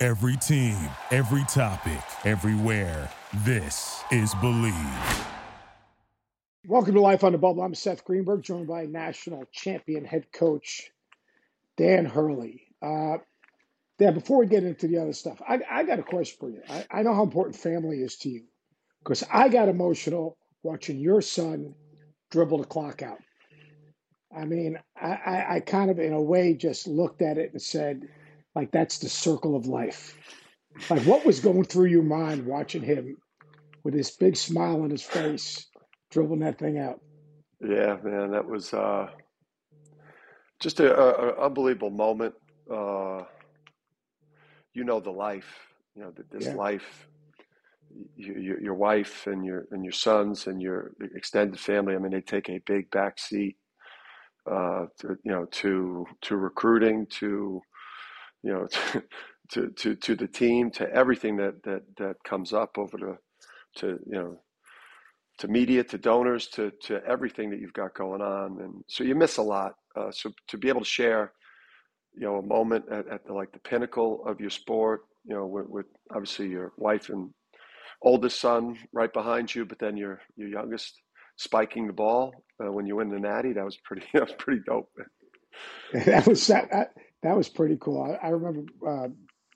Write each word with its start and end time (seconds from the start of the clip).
Every 0.00 0.38
team, 0.38 0.78
every 1.10 1.44
topic, 1.44 2.00
everywhere. 2.24 3.10
This 3.44 4.02
is 4.10 4.34
Believe. 4.36 4.74
Welcome 6.66 6.94
to 6.94 7.02
Life 7.02 7.22
on 7.22 7.32
the 7.32 7.38
Bubble. 7.38 7.62
I'm 7.62 7.74
Seth 7.74 8.02
Greenberg, 8.06 8.42
joined 8.42 8.66
by 8.66 8.86
national 8.86 9.44
champion 9.52 10.06
head 10.06 10.32
coach 10.32 10.90
Dan 11.76 12.06
Hurley. 12.06 12.62
Uh, 12.80 13.18
Dan, 13.98 14.14
before 14.14 14.38
we 14.38 14.46
get 14.46 14.64
into 14.64 14.88
the 14.88 14.96
other 14.96 15.12
stuff, 15.12 15.42
I, 15.46 15.60
I 15.70 15.84
got 15.84 15.98
a 15.98 16.02
question 16.02 16.38
for 16.40 16.48
you. 16.48 16.62
I, 16.66 16.86
I 16.90 17.02
know 17.02 17.12
how 17.12 17.22
important 17.22 17.56
family 17.56 17.98
is 17.98 18.16
to 18.20 18.30
you 18.30 18.44
because 19.00 19.22
I 19.30 19.50
got 19.50 19.68
emotional 19.68 20.38
watching 20.62 20.98
your 20.98 21.20
son 21.20 21.74
dribble 22.30 22.56
the 22.56 22.64
clock 22.64 23.02
out. 23.02 23.18
I 24.34 24.46
mean, 24.46 24.78
I, 24.96 25.10
I, 25.10 25.54
I 25.56 25.60
kind 25.60 25.90
of, 25.90 25.98
in 25.98 26.14
a 26.14 26.22
way, 26.22 26.54
just 26.54 26.86
looked 26.86 27.20
at 27.20 27.36
it 27.36 27.52
and 27.52 27.60
said, 27.60 28.08
like, 28.54 28.70
that's 28.72 28.98
the 28.98 29.08
circle 29.08 29.56
of 29.56 29.66
life. 29.66 30.16
Like, 30.88 31.02
what 31.02 31.24
was 31.24 31.40
going 31.40 31.64
through 31.64 31.86
your 31.86 32.02
mind 32.02 32.46
watching 32.46 32.82
him 32.82 33.16
with 33.84 33.94
this 33.94 34.16
big 34.16 34.36
smile 34.36 34.82
on 34.82 34.90
his 34.90 35.02
face 35.02 35.66
dribbling 36.10 36.40
that 36.40 36.58
thing 36.58 36.78
out? 36.78 37.00
Yeah, 37.60 37.96
man, 38.02 38.32
that 38.32 38.46
was 38.46 38.72
uh, 38.72 39.08
just 40.60 40.80
a, 40.80 40.98
a, 40.98 41.28
a 41.30 41.46
unbelievable 41.46 41.90
moment. 41.90 42.34
Uh, 42.72 43.22
you 44.72 44.84
know 44.84 45.00
the 45.00 45.10
life, 45.10 45.58
you 45.94 46.02
know 46.02 46.12
this 46.30 46.46
Yeah. 46.46 46.54
life. 46.54 47.06
You, 48.16 48.34
your, 48.34 48.60
your 48.60 48.74
wife 48.74 49.26
and 49.26 49.44
your 49.44 49.66
and 49.72 49.84
your 49.84 49.92
sons 49.92 50.46
and 50.46 50.62
your 50.62 50.92
extended 51.14 51.58
family. 51.58 51.94
I 51.94 51.98
mean, 51.98 52.12
they 52.12 52.20
take 52.20 52.48
a 52.48 52.62
big 52.64 52.90
back 52.90 53.18
seat. 53.18 53.56
Uh, 54.50 54.86
to, 54.98 55.16
you 55.22 55.32
know, 55.32 55.44
to 55.50 56.06
to 56.22 56.36
recruiting, 56.36 57.06
to 57.10 57.60
you 58.42 58.52
know, 58.52 58.66
to, 58.66 59.02
to 59.52 59.70
to 59.70 59.96
to 59.96 60.16
the 60.16 60.28
team, 60.28 60.70
to 60.72 60.90
everything 60.92 61.36
that 61.36 61.62
that 61.64 61.82
that 61.98 62.16
comes 62.24 62.52
up 62.52 62.78
over 62.78 62.96
the 62.98 63.18
to 63.80 63.98
you 64.06 64.18
know 64.18 64.36
to 65.38 65.48
media, 65.48 65.82
to 65.84 65.98
donors, 65.98 66.48
to 66.48 66.70
to 66.82 67.00
everything 67.06 67.50
that 67.50 67.60
you've 67.60 67.72
got 67.72 67.94
going 67.94 68.20
on, 68.20 68.60
and 68.60 68.84
so 68.88 69.04
you 69.04 69.14
miss 69.14 69.38
a 69.38 69.42
lot. 69.42 69.72
Uh, 69.96 70.10
so 70.10 70.30
to 70.48 70.58
be 70.58 70.68
able 70.68 70.80
to 70.80 70.86
share, 70.86 71.32
you 72.14 72.22
know, 72.22 72.36
a 72.36 72.42
moment 72.42 72.84
at, 72.92 73.08
at 73.08 73.26
the, 73.26 73.32
like 73.32 73.52
the 73.52 73.58
pinnacle 73.60 74.22
of 74.26 74.40
your 74.40 74.50
sport, 74.50 75.02
you 75.24 75.34
know, 75.34 75.46
with, 75.46 75.66
with 75.68 75.86
obviously 76.14 76.48
your 76.48 76.72
wife 76.76 77.08
and 77.08 77.30
oldest 78.02 78.40
son 78.40 78.76
right 78.92 79.12
behind 79.12 79.54
you, 79.54 79.64
but 79.64 79.78
then 79.78 79.96
your 79.96 80.20
your 80.36 80.48
youngest 80.48 81.00
spiking 81.36 81.86
the 81.86 81.92
ball 81.92 82.44
uh, 82.62 82.70
when 82.70 82.86
you 82.86 82.96
win 82.96 83.08
the 83.10 83.18
natty, 83.18 83.52
that 83.52 83.64
was 83.64 83.78
pretty 83.84 84.06
that 84.14 84.22
was 84.22 84.34
pretty 84.38 84.62
dope. 84.66 84.90
that 86.06 86.26
was 86.26 86.46
that, 86.48 86.92
that, 87.22 87.36
was 87.36 87.48
pretty 87.48 87.76
cool. 87.80 88.02
I, 88.02 88.26
I 88.26 88.30
remember 88.30 88.62
uh, 88.86 89.08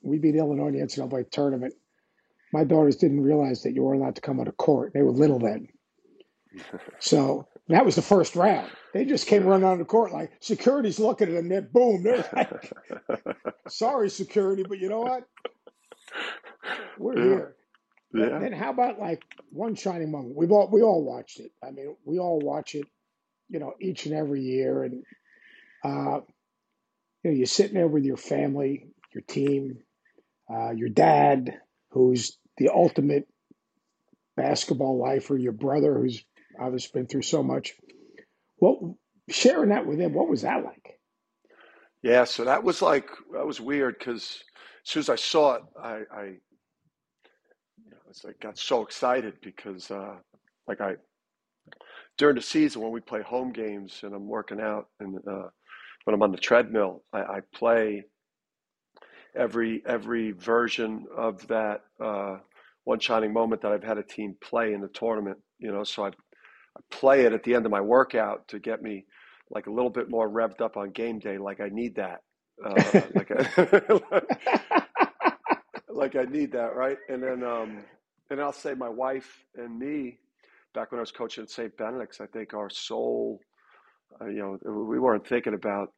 we 0.02 0.18
beat 0.18 0.34
Illinois 0.34 0.68
in 0.68 0.74
the 0.74 0.80
NCAA 0.80 1.30
tournament. 1.30 1.74
My 2.52 2.64
daughters 2.64 2.96
didn't 2.96 3.22
realize 3.22 3.62
that 3.62 3.72
you 3.72 3.82
were 3.82 3.94
allowed 3.94 4.16
to 4.16 4.20
come 4.20 4.38
on 4.38 4.46
the 4.46 4.52
court. 4.52 4.92
They 4.94 5.02
were 5.02 5.10
little 5.10 5.38
then. 5.38 5.68
So 7.00 7.48
that 7.68 7.84
was 7.84 7.96
the 7.96 8.02
first 8.02 8.36
round. 8.36 8.70
They 8.92 9.04
just 9.04 9.26
came 9.26 9.44
running 9.44 9.66
on 9.66 9.78
the 9.78 9.84
court 9.84 10.12
like 10.12 10.32
security's 10.40 11.00
looking 11.00 11.28
at 11.28 11.34
them. 11.34 11.48
Then 11.48 11.68
boom, 11.72 12.02
they're 12.02 12.28
like, 12.32 12.72
"Sorry, 13.68 14.08
security, 14.08 14.64
but 14.68 14.78
you 14.78 14.88
know 14.88 15.00
what? 15.00 15.24
We're 16.98 17.18
yeah, 17.18 17.24
here." 17.24 17.56
Yeah, 18.14 18.38
then 18.38 18.52
how 18.52 18.70
about 18.70 19.00
like 19.00 19.24
one 19.50 19.74
shining 19.74 20.12
moment? 20.12 20.36
We've 20.36 20.52
all 20.52 20.68
we 20.70 20.82
all 20.82 21.04
watched 21.04 21.40
it. 21.40 21.50
I 21.62 21.72
mean, 21.72 21.96
we 22.04 22.18
all 22.18 22.38
watch 22.38 22.74
it, 22.76 22.86
you 23.48 23.58
know, 23.58 23.74
each 23.80 24.06
and 24.06 24.14
every 24.14 24.42
year. 24.42 24.84
And 24.84 25.02
uh, 25.82 26.20
you 27.24 27.30
know, 27.30 27.36
you're 27.36 27.46
sitting 27.46 27.74
there 27.74 27.88
with 27.88 28.04
your 28.04 28.18
family, 28.18 28.88
your 29.14 29.22
team, 29.22 29.78
uh, 30.52 30.72
your 30.72 30.90
dad, 30.90 31.58
who's 31.90 32.38
the 32.58 32.70
ultimate 32.70 33.28
basketball 34.36 35.00
lifer, 35.02 35.36
your 35.36 35.52
brother, 35.52 35.98
who's 35.98 36.24
obviously 36.60 37.00
been 37.00 37.08
through 37.08 37.22
so 37.22 37.42
much. 37.42 37.74
What 38.58 38.78
sharing 39.30 39.70
that 39.70 39.86
with 39.86 40.00
him? 40.00 40.14
What 40.14 40.28
was 40.28 40.42
that 40.42 40.64
like? 40.64 41.00
yeah. 42.02 42.24
So 42.24 42.44
that 42.44 42.64
was 42.64 42.82
like 42.82 43.08
that 43.32 43.46
was 43.46 43.60
weird 43.60 43.98
because 43.98 44.42
as 44.84 44.90
soon 44.90 45.00
as 45.00 45.08
I 45.10 45.16
saw 45.16 45.54
it, 45.54 45.62
I, 45.82 46.02
I 46.12 46.24
you 47.84 47.90
know, 47.90 47.96
like 48.24 48.40
got 48.40 48.58
so 48.58 48.82
excited 48.82 49.34
because 49.42 49.90
uh, 49.90 50.16
like 50.68 50.80
I 50.80 50.96
during 52.18 52.36
the 52.36 52.42
season 52.42 52.82
when 52.82 52.92
we 52.92 53.00
play 53.00 53.22
home 53.22 53.52
games 53.52 54.00
and 54.02 54.14
I'm 54.14 54.28
working 54.28 54.60
out 54.60 54.88
and 55.00 55.18
uh, 55.28 55.48
when 56.04 56.14
I'm 56.14 56.22
on 56.22 56.32
the 56.32 56.38
treadmill, 56.38 57.02
I, 57.12 57.18
I 57.20 57.40
play 57.54 58.04
every 59.34 59.82
every 59.86 60.32
version 60.32 61.06
of 61.16 61.46
that 61.48 61.82
uh, 62.00 62.38
one 62.84 63.00
shining 63.00 63.32
moment 63.32 63.62
that 63.62 63.72
I've 63.72 63.84
had 63.84 63.98
a 63.98 64.02
team 64.02 64.36
play 64.42 64.72
in 64.72 64.80
the 64.80 64.88
tournament. 64.88 65.38
You 65.58 65.72
know, 65.72 65.84
so 65.84 66.04
I, 66.04 66.08
I 66.08 66.80
play 66.90 67.24
it 67.24 67.32
at 67.32 67.42
the 67.42 67.54
end 67.54 67.66
of 67.66 67.72
my 67.72 67.80
workout 67.80 68.48
to 68.48 68.58
get 68.58 68.82
me 68.82 69.06
like 69.50 69.66
a 69.66 69.70
little 69.72 69.90
bit 69.90 70.10
more 70.10 70.28
revved 70.28 70.60
up 70.60 70.76
on 70.76 70.90
game 70.90 71.18
day. 71.18 71.38
Like 71.38 71.60
I 71.60 71.68
need 71.68 71.96
that. 71.96 72.20
Uh, 72.64 73.00
like 73.14 73.30
I, 73.30 74.82
like 75.88 76.16
I 76.16 76.24
need 76.24 76.52
that, 76.52 76.74
right? 76.74 76.98
And 77.08 77.22
then 77.22 77.42
um, 77.42 77.78
and 78.30 78.40
I'll 78.40 78.52
say 78.52 78.74
my 78.74 78.88
wife 78.88 79.44
and 79.56 79.78
me 79.78 80.18
back 80.74 80.90
when 80.90 80.98
I 80.98 81.02
was 81.02 81.12
coaching 81.12 81.44
at 81.44 81.50
St. 81.50 81.76
Benedict's, 81.76 82.20
I 82.20 82.26
think 82.26 82.52
our 82.52 82.68
sole, 82.68 83.40
uh, 84.20 84.26
you 84.26 84.58
know, 84.64 84.84
we 84.84 84.98
weren't 84.98 85.26
thinking 85.26 85.54
about 85.54 85.92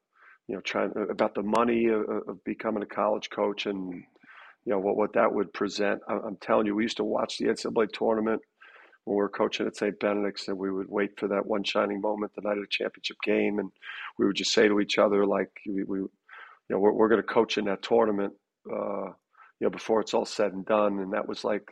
you 0.49 0.54
know 0.54 0.60
trying 0.60 0.93
about 1.10 1.34
the 1.34 1.43
money 1.43 1.87
of, 1.87 2.09
of 2.28 2.44
becoming 2.44 2.82
a 2.82 2.87
college 2.87 3.31
coach 3.31 3.66
and 3.66 3.93
you 3.93 4.72
know 4.72 4.78
what 4.78 4.97
what 4.97 5.12
that 5.15 5.32
would 5.32 5.53
present. 5.53 6.00
I'm 6.09 6.37
telling 6.41 6.66
you, 6.66 6.75
we 6.75 6.84
used 6.84 6.99
to 6.99 7.05
watch 7.05 7.38
the 7.38 7.47
NCAA 7.47 7.93
tournament 7.93 8.43
when 9.05 9.16
we 9.16 9.22
were 9.22 9.28
coaching 9.28 9.66
at 9.66 9.76
St. 9.76 9.99
Benedict's, 10.00 10.49
and 10.49 10.59
we 10.59 10.71
would 10.71 10.88
wait 10.88 11.19
for 11.19 11.28
that 11.28 11.47
one 11.47 11.62
shining 11.62 12.00
moment, 12.00 12.32
the 12.34 12.43
night 12.43 12.59
of 12.59 12.65
the 12.65 12.69
championship 12.69 13.16
game, 13.25 13.60
and 13.60 13.71
we 14.19 14.26
would 14.26 14.37
just 14.37 14.53
say 14.53 14.66
to 14.66 14.81
each 14.81 14.99
other 14.99 15.25
like 15.25 15.50
we, 15.66 15.84
we 15.84 15.99
you 15.99 16.10
know 16.71 16.78
we're, 16.78 16.93
we're 16.93 17.09
going 17.09 17.22
to 17.22 17.26
coach 17.26 17.59
in 17.59 17.66
that 17.66 17.82
tournament, 17.82 18.32
uh, 18.71 19.06
you 19.60 19.62
know, 19.62 19.71
before 19.71 20.00
it's 20.00 20.15
all 20.15 20.25
said 20.25 20.53
and 20.53 20.66
done, 20.66 20.99
and 20.99 21.12
that 21.12 21.28
was 21.28 21.44
like 21.44 21.69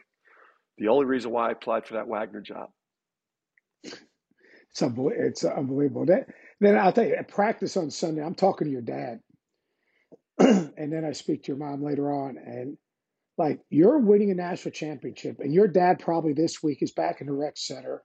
the 0.78 0.88
only 0.88 1.06
reason 1.06 1.30
why 1.30 1.48
I 1.48 1.52
applied 1.52 1.86
for 1.86 1.94
that 1.94 2.08
Wagner 2.08 2.40
job. 2.40 2.70
It's 4.74 4.82
unbelievable. 4.82 5.26
It's 5.28 5.44
unbelievable. 5.44 6.06
That, 6.06 6.26
then 6.60 6.76
I'll 6.76 6.92
tell 6.92 7.06
you, 7.06 7.14
at 7.14 7.28
practice 7.28 7.76
on 7.76 7.92
Sunday, 7.92 8.24
I'm 8.24 8.34
talking 8.34 8.66
to 8.66 8.72
your 8.72 8.82
dad, 8.82 9.20
and 10.40 10.92
then 10.92 11.04
I 11.08 11.12
speak 11.12 11.44
to 11.44 11.52
your 11.52 11.58
mom 11.58 11.84
later 11.84 12.10
on, 12.10 12.36
and 12.44 12.76
like 13.38 13.60
you're 13.70 14.00
winning 14.00 14.32
a 14.32 14.34
national 14.34 14.72
championship, 14.72 15.36
and 15.38 15.54
your 15.54 15.68
dad 15.68 16.00
probably 16.00 16.32
this 16.32 16.60
week 16.60 16.78
is 16.82 16.90
back 16.90 17.20
in 17.20 17.28
the 17.28 17.32
rec 17.32 17.56
center 17.56 18.02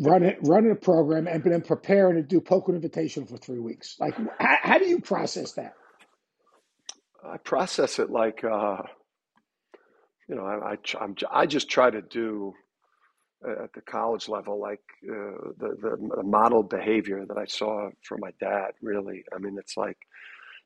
running 0.00 0.36
running 0.42 0.70
a 0.70 0.74
program 0.74 1.26
and 1.26 1.44
then 1.44 1.60
preparing 1.60 2.16
to 2.16 2.22
do 2.22 2.40
Poker 2.40 2.74
Invitation 2.74 3.26
for 3.26 3.36
three 3.36 3.60
weeks. 3.60 3.96
Like, 4.00 4.16
how, 4.38 4.56
how 4.62 4.78
do 4.78 4.86
you 4.86 5.00
process 5.00 5.52
that? 5.52 5.74
I 7.22 7.36
process 7.36 7.98
it 7.98 8.10
like 8.10 8.42
uh, 8.42 8.78
you 10.30 10.34
know 10.34 10.46
I 10.46 10.72
I, 10.72 11.06
j- 11.14 11.26
I 11.30 11.44
just 11.44 11.68
try 11.68 11.90
to 11.90 12.00
do 12.00 12.54
at 13.64 13.72
the 13.72 13.80
college 13.82 14.28
level 14.28 14.60
like 14.60 14.80
uh, 15.08 15.52
the, 15.58 15.76
the 15.80 16.10
the 16.16 16.22
model 16.22 16.62
behavior 16.62 17.24
that 17.26 17.38
I 17.38 17.44
saw 17.46 17.90
from 18.02 18.20
my 18.20 18.30
dad. 18.40 18.72
Really, 18.82 19.24
I 19.34 19.38
mean, 19.38 19.56
it's 19.58 19.76
like 19.76 19.98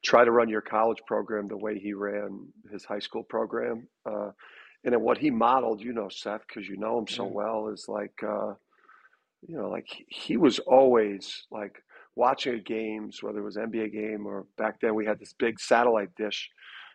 try 0.04 0.24
to 0.24 0.30
run 0.30 0.48
your 0.48 0.60
college 0.60 0.98
program 1.06 1.48
the 1.48 1.56
way 1.56 1.78
he 1.78 1.92
ran 1.92 2.46
his 2.70 2.84
high 2.84 3.00
school 3.00 3.22
program. 3.24 3.88
Uh, 4.06 4.30
and 4.84 4.92
then 4.94 5.00
what 5.00 5.18
he 5.18 5.30
modeled, 5.30 5.82
you 5.82 5.92
know, 5.92 6.08
Seth, 6.08 6.42
because 6.46 6.68
you 6.68 6.76
know 6.76 6.98
him 6.98 7.06
so 7.08 7.24
Yeah. 7.24 7.30
well, 7.32 7.68
is 7.68 7.86
like, 7.88 8.22
uh, 8.22 8.54
you 9.46 9.56
know, 9.56 9.68
like 9.68 9.86
he 9.88 10.04
he 10.08 10.36
was 10.36 10.58
always 10.60 11.46
like 11.50 11.82
watching 12.14 12.62
games, 12.64 13.22
whether 13.22 13.38
it 13.38 13.44
was 13.44 13.56
NBA 13.56 13.92
game 13.92 14.26
or 14.26 14.46
back 14.56 14.80
then 14.80 14.94
we 14.94 15.06
had 15.06 15.18
this 15.18 15.34
big 15.38 15.58
satellite 15.60 16.14
dish. 16.16 16.48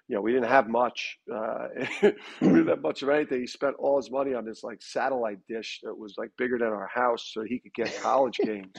You 0.07 0.15
know, 0.15 0.21
we 0.21 0.33
didn't 0.33 0.49
have 0.49 0.67
much. 0.67 1.17
Uh, 1.33 1.67
we 2.41 2.47
didn't 2.47 2.67
have 2.67 2.81
much 2.81 3.03
of 3.03 3.09
anything. 3.09 3.39
He 3.41 3.47
spent 3.47 3.75
all 3.79 3.97
his 3.97 4.11
money 4.11 4.33
on 4.33 4.45
this 4.45 4.63
like 4.63 4.81
satellite 4.81 5.39
dish 5.47 5.79
that 5.83 5.97
was 5.97 6.15
like 6.17 6.31
bigger 6.37 6.57
than 6.57 6.67
our 6.69 6.89
house, 6.93 7.31
so 7.33 7.43
he 7.43 7.59
could 7.59 7.73
get 7.73 8.01
college 8.01 8.37
games. 8.43 8.73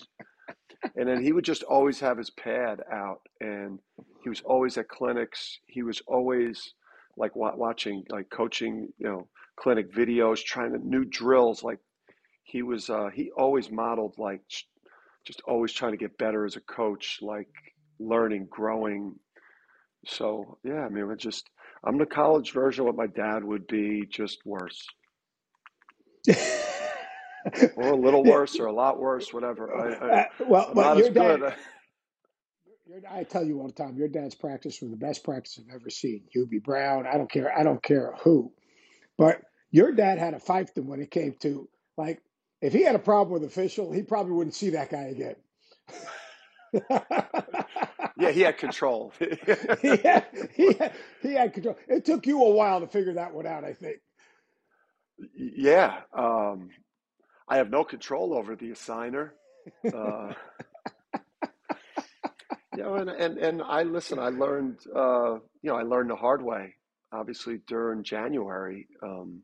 And 0.97 1.09
then 1.09 1.23
he 1.23 1.32
would 1.32 1.44
just 1.44 1.62
always 1.62 1.99
have 2.00 2.19
his 2.19 2.31
pad 2.31 2.81
out, 2.93 3.21
and 3.41 3.79
he 4.23 4.29
was 4.29 4.43
always 4.43 4.76
at 4.76 4.88
clinics. 4.88 5.59
He 5.67 5.82
was 5.82 6.03
always 6.06 6.75
like 7.17 7.35
watching, 7.35 8.05
like 8.11 8.29
coaching, 8.31 8.88
you 8.99 9.09
know, 9.09 9.29
clinic 9.56 9.93
videos, 9.93 10.44
trying 10.44 10.73
to 10.73 10.79
new 10.87 11.05
drills. 11.05 11.62
Like 11.62 11.79
he 12.43 12.62
was, 12.62 12.91
uh, 12.91 13.09
he 13.15 13.31
always 13.37 13.70
modeled 13.70 14.15
like 14.19 14.43
just 15.27 15.41
always 15.47 15.73
trying 15.73 15.93
to 15.93 15.99
get 15.99 16.19
better 16.19 16.44
as 16.44 16.56
a 16.56 16.61
coach, 16.61 17.19
like 17.23 17.49
learning, 17.99 18.47
growing. 18.50 19.15
So 20.06 20.59
yeah, 20.65 20.81
I 20.81 20.89
mean, 20.89 21.06
we're 21.06 21.17
just 21.17 21.49
I'm 21.85 21.99
the 21.99 22.06
college 22.06 22.53
version 22.53 22.81
of 22.81 22.87
what 22.87 22.97
my 22.97 23.06
dad 23.06 23.45
would 23.45 23.67
be, 23.67 24.06
just 24.11 24.45
worse. 24.45 24.87
or 27.77 27.89
a 27.89 27.97
little 27.97 28.25
worse, 28.25 28.59
or 28.59 28.67
a 28.67 28.73
lot 28.73 28.99
worse, 28.99 29.33
whatever. 29.33 29.75
I, 29.75 29.95
I, 29.95 30.21
uh, 30.21 30.25
well, 30.49 30.73
well 30.75 30.99
your 30.99 31.11
dad, 31.11 31.55
your, 32.87 33.01
I 33.11 33.25
tell 33.25 33.45
you 33.45 33.61
all 33.61 33.67
the 33.67 33.73
time, 33.73 33.97
your 33.97 34.09
dad's 34.09 34.35
practice 34.35 34.81
was 34.81 34.91
the 34.91 34.97
best 34.97 35.23
practice 35.25 35.59
I've 35.59 35.75
ever 35.75 35.91
seen. 35.91 36.23
Hubie 36.35 36.62
Brown, 36.62 37.06
I 37.06 37.19
don't 37.19 37.31
care, 37.31 37.56
I 37.56 37.62
don't 37.62 37.83
care 37.83 38.15
who, 38.23 38.53
but 39.19 39.43
your 39.71 39.93
dad 39.93 40.19
had 40.19 40.35
a 40.35 40.39
fiefdom 40.39 40.87
when 40.87 41.01
it 41.01 41.11
came 41.11 41.35
to 41.41 41.69
like 41.97 42.23
if 42.62 42.73
he 42.73 42.83
had 42.83 42.95
a 42.95 43.01
problem 43.01 43.35
with 43.35 43.45
official, 43.45 43.93
he 43.93 44.03
probably 44.03 44.33
wouldn't 44.33 44.55
see 44.55 44.71
that 44.71 44.91
guy 44.91 45.12
again. 45.12 45.37
yeah, 48.16 48.31
he 48.31 48.40
had 48.43 48.58
control. 48.58 49.12
he, 49.19 49.96
had, 49.96 50.26
he, 50.55 50.72
had, 50.75 50.93
he 51.20 51.34
had 51.34 51.52
control. 51.52 51.76
It 51.88 52.05
took 52.05 52.26
you 52.26 52.43
a 52.44 52.50
while 52.50 52.81
to 52.81 52.87
figure 52.87 53.14
that 53.14 53.34
one 53.34 53.46
out, 53.46 53.64
I 53.64 53.72
think. 53.72 53.96
Yeah, 55.37 56.00
um, 56.16 56.70
I 57.49 57.56
have 57.56 57.70
no 57.70 57.84
control 57.84 58.34
over 58.34 58.56
the 58.56 58.70
assigner. 58.70 59.31
Uh, 59.84 60.32
you 62.76 62.82
know, 62.82 62.94
and, 62.94 63.11
and, 63.11 63.38
and 63.38 63.62
I 63.62 63.82
listen. 63.82 64.19
I 64.19 64.28
learned, 64.28 64.78
uh, 64.94 65.34
you 65.62 65.70
know, 65.70 65.76
I 65.76 65.82
learned 65.82 66.10
the 66.10 66.17
hard 66.17 66.43
way. 66.43 66.75
Obviously, 67.12 67.60
during 67.69 68.02
January, 68.02 68.88
um, 69.02 69.43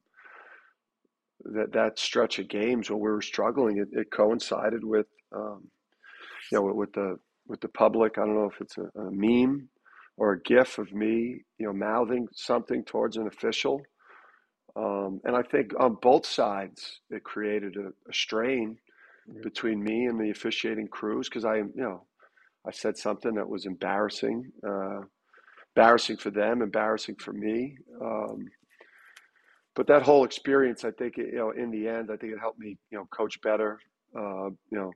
that 1.44 1.72
that 1.72 1.98
stretch 1.98 2.38
of 2.38 2.48
games 2.48 2.90
when 2.90 3.00
we 3.00 3.10
were 3.10 3.22
struggling, 3.22 3.78
it, 3.78 3.88
it 3.92 4.10
coincided 4.10 4.84
with, 4.84 5.06
um, 5.34 5.68
you 6.50 6.58
know, 6.58 6.72
with 6.74 6.92
the 6.92 7.16
with 7.50 7.60
the 7.60 7.68
public. 7.68 8.16
I 8.16 8.22
don't 8.22 8.36
know 8.36 8.50
if 8.50 8.60
it's 8.60 8.78
a, 8.78 9.00
a, 9.00 9.10
meme 9.10 9.68
or 10.16 10.32
a 10.32 10.42
GIF 10.42 10.78
of 10.78 10.92
me, 10.92 11.42
you 11.58 11.66
know, 11.66 11.72
mouthing 11.72 12.28
something 12.32 12.84
towards 12.84 13.16
an 13.16 13.26
official, 13.26 13.82
um, 14.76 15.20
and 15.24 15.36
I 15.36 15.42
think 15.42 15.72
on 15.78 15.96
both 16.00 16.24
sides 16.24 17.00
it 17.10 17.24
created 17.24 17.76
a, 17.76 17.88
a 17.88 18.14
strain 18.14 18.78
yeah. 19.26 19.40
between 19.42 19.82
me 19.82 20.06
and 20.06 20.18
the 20.18 20.30
officiating 20.30 20.86
crews 20.88 21.28
because 21.28 21.44
I, 21.44 21.56
you 21.56 21.72
know, 21.74 22.06
I 22.66 22.70
said 22.70 22.96
something 22.96 23.34
that 23.34 23.48
was 23.48 23.66
embarrassing, 23.66 24.50
uh, 24.66 25.00
embarrassing 25.74 26.18
for 26.18 26.30
them, 26.30 26.62
embarrassing 26.62 27.16
for 27.16 27.32
me. 27.32 27.76
Um, 28.00 28.46
but 29.74 29.86
that 29.88 30.02
whole 30.02 30.24
experience, 30.24 30.84
I 30.84 30.90
think, 30.92 31.16
you 31.16 31.34
know, 31.34 31.50
in 31.50 31.70
the 31.70 31.88
end, 31.88 32.10
I 32.12 32.16
think 32.16 32.32
it 32.32 32.38
helped 32.38 32.58
me, 32.58 32.76
you 32.90 32.98
know, 32.98 33.06
coach 33.10 33.40
better, 33.40 33.78
uh, 34.16 34.50
you 34.70 34.78
know, 34.78 34.92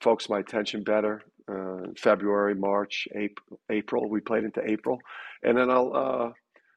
focus 0.00 0.28
my 0.28 0.40
attention 0.40 0.82
better. 0.82 1.22
Uh, 1.48 1.92
February, 1.96 2.54
March, 2.54 3.06
April, 3.14 3.60
April, 3.70 4.08
we 4.10 4.20
played 4.20 4.44
into 4.44 4.60
April, 4.68 4.98
and 5.44 5.56
then 5.56 5.70
I'll 5.70 5.92
uh, 5.94 6.30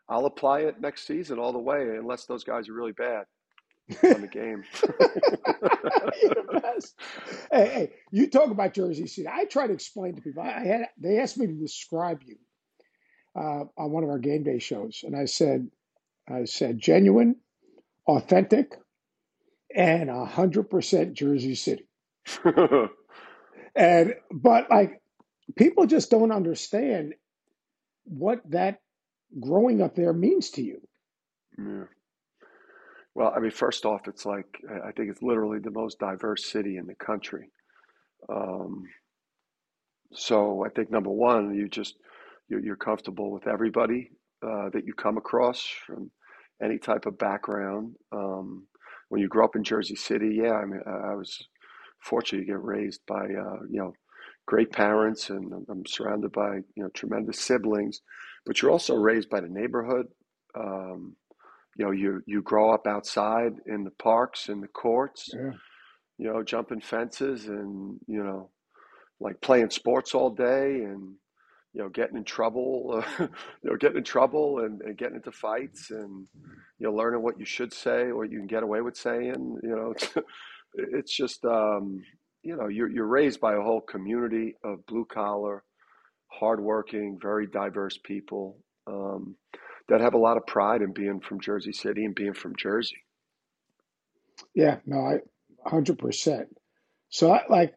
I'll 0.07 0.25
apply 0.25 0.61
it 0.61 0.79
next 0.79 1.07
season 1.07 1.39
all 1.39 1.53
the 1.53 1.59
way, 1.59 1.81
unless 1.97 2.25
those 2.25 2.43
guys 2.43 2.69
are 2.69 2.73
really 2.73 2.91
bad 2.91 3.25
on 4.03 4.21
the 4.21 4.27
game. 4.31 4.63
You're 6.21 6.33
the 6.35 6.59
best. 6.61 6.95
Hey, 7.51 7.67
hey, 7.67 7.91
you 8.11 8.29
talk 8.29 8.51
about 8.51 8.73
Jersey 8.73 9.07
City. 9.07 9.27
I 9.27 9.45
try 9.45 9.67
to 9.67 9.73
explain 9.73 10.15
to 10.15 10.21
people. 10.21 10.43
I 10.43 10.65
had 10.65 10.89
they 10.99 11.19
asked 11.19 11.37
me 11.37 11.47
to 11.47 11.53
describe 11.53 12.21
you 12.25 12.37
uh, 13.35 13.65
on 13.77 13.91
one 13.91 14.03
of 14.03 14.09
our 14.09 14.19
game 14.19 14.43
day 14.43 14.59
shows, 14.59 15.01
and 15.03 15.15
I 15.15 15.25
said 15.25 15.67
I 16.29 16.45
said 16.45 16.79
genuine, 16.79 17.37
authentic, 18.07 18.75
and 19.75 20.09
a 20.09 20.25
hundred 20.25 20.69
percent 20.69 21.13
Jersey 21.13 21.55
City. 21.55 21.87
and 23.75 24.15
but 24.31 24.69
like 24.69 25.01
people 25.55 25.85
just 25.85 26.09
don't 26.11 26.31
understand 26.31 27.13
what 28.03 28.41
that 28.49 28.81
growing 29.39 29.81
up 29.81 29.95
there 29.95 30.13
means 30.13 30.49
to 30.51 30.63
you. 30.63 30.81
Yeah. 31.57 31.83
Well, 33.15 33.33
I 33.35 33.39
mean, 33.39 33.51
first 33.51 33.85
off, 33.85 34.07
it's 34.07 34.25
like 34.25 34.45
I 34.85 34.91
think 34.91 35.09
it's 35.09 35.21
literally 35.21 35.59
the 35.59 35.71
most 35.71 35.99
diverse 35.99 36.45
city 36.45 36.77
in 36.77 36.87
the 36.87 36.95
country. 36.95 37.51
Um, 38.27 38.83
so 40.13 40.65
I 40.65 40.69
think 40.69 40.91
number 40.91 41.09
one, 41.09 41.53
you 41.55 41.67
just 41.67 41.95
you're, 42.47 42.61
you're 42.61 42.75
comfortable 42.75 43.31
with 43.31 43.47
everybody 43.47 44.11
uh, 44.41 44.69
that 44.71 44.85
you 44.85 44.93
come 44.93 45.17
across 45.17 45.65
from 45.85 46.11
any 46.63 46.77
type 46.77 47.05
of 47.05 47.17
background. 47.17 47.95
Um, 48.11 48.67
when 49.09 49.21
you 49.21 49.27
grow 49.27 49.45
up 49.45 49.55
in 49.55 49.63
Jersey 49.63 49.95
City, 49.95 50.39
yeah, 50.41 50.53
I 50.53 50.65
mean, 50.65 50.81
I 50.85 51.15
was 51.15 51.47
fortunate 52.01 52.41
to 52.41 52.45
get 52.45 52.63
raised 52.63 53.01
by 53.07 53.25
uh, 53.25 53.59
you 53.69 53.79
know 53.79 53.93
great 54.45 54.71
parents, 54.71 55.29
and 55.29 55.51
I'm 55.69 55.85
surrounded 55.85 56.31
by 56.31 56.57
you 56.75 56.83
know 56.83 56.89
tremendous 56.89 57.39
siblings. 57.39 58.01
But 58.45 58.61
you're 58.61 58.71
also 58.71 58.95
raised 58.95 59.29
by 59.29 59.41
the 59.41 59.49
neighborhood. 59.49 60.07
Um, 60.55 61.15
you 61.75 61.85
know, 61.85 61.91
you 61.91 62.21
you 62.25 62.41
grow 62.41 62.73
up 62.73 62.87
outside 62.87 63.53
in 63.65 63.83
the 63.83 63.91
parks 63.91 64.49
and 64.49 64.61
the 64.61 64.67
courts. 64.67 65.29
Yeah. 65.33 65.51
You 66.17 66.33
know, 66.33 66.43
jumping 66.43 66.81
fences 66.81 67.47
and 67.47 67.97
you 68.07 68.23
know, 68.23 68.49
like 69.19 69.39
playing 69.41 69.69
sports 69.69 70.13
all 70.13 70.29
day 70.29 70.83
and 70.83 71.15
you 71.73 71.81
know, 71.81 71.89
getting 71.89 72.17
in 72.17 72.23
trouble, 72.23 73.03
uh, 73.19 73.23
you 73.63 73.69
know, 73.69 73.77
getting 73.77 73.97
in 73.97 74.03
trouble 74.03 74.59
and, 74.59 74.81
and, 74.81 74.97
getting 74.97 75.17
into 75.17 75.31
fights 75.31 75.91
and, 75.91 76.27
you 76.79 76.87
know, 76.87 76.93
learning 76.93 77.21
what 77.21 77.39
you 77.39 77.45
should 77.45 77.71
say 77.73 78.09
or 78.09 78.25
you 78.25 78.37
can 78.39 78.47
get 78.47 78.63
away 78.63 78.81
with 78.81 78.97
saying, 78.97 79.59
you 79.61 79.69
know, 79.69 79.93
it's, 80.73 81.15
just, 81.15 81.43
um, 81.45 82.03
you 82.43 82.55
know, 82.55 82.67
you're, 82.67 82.89
you're 82.89 83.07
raised 83.07 83.39
by 83.39 83.55
a 83.55 83.61
whole 83.61 83.81
community 83.81 84.55
of 84.63 84.85
blue 84.85 85.05
collar, 85.05 85.63
hardworking, 86.27 87.17
very 87.21 87.47
diverse 87.47 87.97
people 88.03 88.57
um, 88.87 89.35
that 89.87 90.01
have 90.01 90.13
a 90.13 90.19
lot 90.19 90.37
of 90.37 90.45
pride 90.45 90.81
in 90.81 90.93
being 90.93 91.19
from 91.19 91.41
Jersey 91.41 91.73
City 91.73 92.05
and 92.05 92.15
being 92.15 92.33
from 92.33 92.55
Jersey. 92.55 93.03
Yeah, 94.53 94.77
no, 94.85 94.99
I 94.99 95.19
100%. 95.69 96.45
So 97.09 97.31
I 97.31 97.43
like 97.49 97.73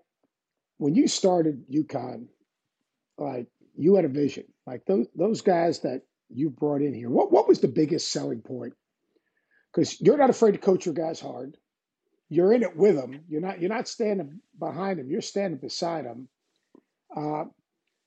when 0.79 0.95
you 0.95 1.09
started 1.09 1.65
UConn, 1.71 2.27
like 3.19 3.47
you 3.77 3.97
had 3.97 4.05
a 4.05 4.09
vision. 4.09 4.45
Like 4.67 4.85
those 4.87 5.07
those 5.17 5.41
guys 5.41 5.81
that 5.81 6.03
you 6.29 6.51
brought 6.51 6.83
in 6.83 6.95
here. 6.95 7.11
What 7.11 7.33
what 7.33 7.49
was 7.49 7.61
the 7.61 7.69
biggest 7.69 8.13
selling 8.13 8.43
point? 8.43 8.75
Because 9.73 10.01
you're 10.01 10.19
not 10.19 10.31
afraid 10.31 10.53
to 10.53 10.59
coach 10.59 10.85
your 10.87 10.95
guys 10.95 11.21
hard. 11.21 11.57
You're 12.33 12.55
in 12.55 12.63
it 12.63 12.75
with 12.77 12.97
them. 12.97 13.21
You're 13.29 13.43
not 13.43 13.61
you're 13.61 13.69
not 13.69 13.89
standing 13.89 14.41
behind 14.59 14.99
them. 14.99 15.11
You're 15.11 15.21
standing 15.21 15.61
beside 15.61 16.07
them. 16.07 16.29
Uh, 17.15 17.45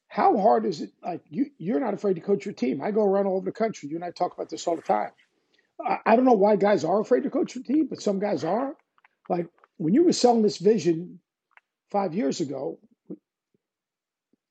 how 0.08 0.38
hard 0.38 0.66
is 0.66 0.82
it? 0.82 0.92
Like 1.04 1.22
you 1.30 1.48
you're 1.60 1.80
not 1.80 1.94
afraid 1.94 2.16
to 2.16 2.22
coach 2.22 2.44
your 2.44 2.56
team. 2.56 2.82
I 2.82 2.90
go 2.90 3.06
around 3.06 3.28
all 3.28 3.38
over 3.38 3.46
the 3.46 3.52
country. 3.52 3.88
You 3.90 3.98
and 3.98 4.04
I 4.06 4.10
talk 4.10 4.34
about 4.34 4.50
this 4.50 4.66
all 4.68 4.76
the 4.76 4.82
time. 4.82 5.12
I, 5.86 6.00
I 6.06 6.16
don't 6.16 6.26
know 6.26 6.34
why 6.34 6.56
guys 6.56 6.84
are 6.84 7.00
afraid 7.00 7.24
to 7.24 7.30
coach 7.30 7.54
your 7.56 7.64
team, 7.64 7.88
but 7.88 8.02
some 8.02 8.20
guys 8.20 8.44
are. 8.44 8.76
Like 9.30 9.48
when 9.78 9.94
you 9.94 10.04
were 10.04 10.14
selling 10.14 10.42
this 10.42 10.58
vision 10.58 11.20
five 11.92 12.16
years 12.16 12.42
ago, 12.42 12.80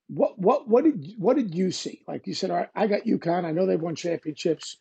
what 0.09 0.39
what 0.39 0.69
what 0.69 0.85
did 0.85 1.15
what 1.19 1.37
did 1.37 1.53
you 1.53 1.73
see? 1.73 2.03
Like 2.07 2.29
you 2.29 2.35
said, 2.35 2.51
all 2.53 2.59
right, 2.59 2.71
I 2.77 2.87
got 2.87 3.03
UConn. 3.07 3.45
I 3.45 3.51
know 3.51 3.67
they've 3.67 3.81
won 3.81 3.97
championships. 3.97 4.77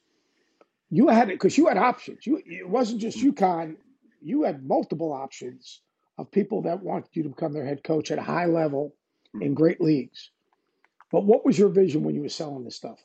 You 0.91 1.07
had 1.07 1.29
it 1.29 1.35
because 1.35 1.57
you 1.57 1.67
had 1.67 1.77
options. 1.77 2.27
You 2.27 2.41
it 2.45 2.69
wasn't 2.69 3.01
just 3.01 3.17
UConn. 3.17 3.77
You 4.24 4.44
had 4.44 4.63
multiple 4.63 5.12
options 5.12 5.82
of 6.18 6.32
people 6.32 6.62
that 6.63 6.82
wanted 6.82 7.10
you 7.13 7.24
to 7.24 7.30
become 7.30 7.53
their 7.53 7.65
head 7.65 7.84
coach 7.84 8.12
at 8.12 8.20
a 8.20 8.24
high 8.24 8.46
level 8.46 8.96
in 9.42 9.53
great 9.53 9.82
leagues. 9.82 10.32
But 11.12 11.25
what 11.25 11.46
was 11.46 11.58
your 11.58 11.70
vision 11.70 12.03
when 12.03 12.15
you 12.15 12.22
were 12.22 12.30
selling 12.30 12.63
this 12.63 12.75
stuff? 12.75 13.00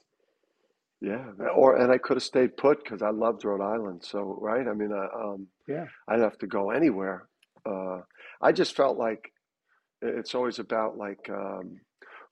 Yeah, 1.01 1.25
or 1.55 1.77
and 1.77 1.93
I 1.93 1.99
could 1.99 2.17
have 2.17 2.25
stayed 2.25 2.57
put 2.57 2.83
because 2.83 3.03
I 3.03 3.11
loved 3.11 3.45
Rhode 3.45 3.63
Island. 3.63 4.03
So 4.05 4.37
right, 4.41 4.67
I 4.67 4.73
mean, 4.73 4.93
uh, 4.93 5.17
um, 5.17 5.47
yeah, 5.69 5.87
I 6.09 6.15
didn't 6.15 6.31
have 6.31 6.39
to 6.39 6.47
go 6.49 6.71
anywhere. 6.71 7.29
Uh, 7.65 8.01
I 8.43 8.51
just 8.53 8.75
felt 8.75 8.99
like 8.99 9.31
it's 10.03 10.35
always 10.35 10.59
about 10.59 10.97
like 10.97 11.29
um, 11.31 11.81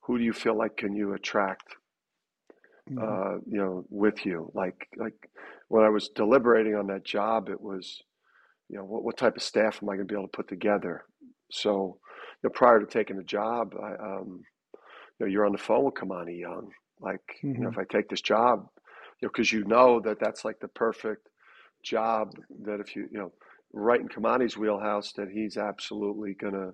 who 0.07 0.19
do 0.19 0.25
you 0.25 0.33
feel 0.33 0.57
like 0.57 0.76
can 0.76 0.95
you 0.95 1.14
attract 1.14 1.75
mm-hmm. 2.90 2.99
uh, 2.99 3.38
you 3.47 3.59
know 3.59 3.85
with 3.90 4.25
you 4.25 4.50
like 4.55 4.88
like 4.97 5.31
when 5.69 5.85
i 5.85 5.88
was 5.88 6.09
deliberating 6.14 6.75
on 6.75 6.87
that 6.87 7.05
job 7.05 7.49
it 7.49 7.61
was 7.61 8.02
you 8.68 8.76
know 8.76 8.85
what, 8.85 9.04
what 9.04 9.16
type 9.16 9.37
of 9.37 9.42
staff 9.42 9.80
am 9.82 9.88
i 9.88 9.94
going 9.94 10.06
to 10.06 10.12
be 10.12 10.18
able 10.18 10.28
to 10.28 10.37
put 10.37 10.49
together 10.49 11.04
so 11.50 11.99
you 12.42 12.49
know, 12.49 12.50
prior 12.50 12.80
to 12.80 12.87
taking 12.87 13.16
the 13.16 13.25
job 13.25 13.75
I, 13.80 13.92
um, 13.92 14.42
you 14.73 15.26
know 15.26 15.26
you're 15.26 15.46
on 15.46 15.52
the 15.52 15.58
phone 15.58 15.85
with 15.85 15.94
Kimani 15.94 16.40
Young 16.40 16.70
like 17.00 17.20
mm-hmm. 17.38 17.49
you 17.49 17.54
know 17.54 17.70
mm-hmm. 17.70 17.80
if 17.80 17.87
i 17.90 17.96
take 17.96 18.08
this 18.08 18.20
job 18.20 18.66
you 19.20 19.26
know 19.26 19.30
because 19.32 19.52
you 19.52 19.64
know 19.64 20.00
that 20.00 20.18
that's 20.20 20.44
like 20.44 20.61
the 20.61 20.68
perfect 20.68 21.28
job 21.85 22.32
that 22.64 22.80
if 22.80 22.96
you 22.96 23.08
you 23.11 23.18
know 23.18 23.32
right 23.73 24.00
in 24.00 24.08
Kimani's 24.08 24.56
wheelhouse 24.56 25.12
that 25.12 25.28
he's 25.28 25.56
absolutely 25.56 26.35
gonna 26.35 26.70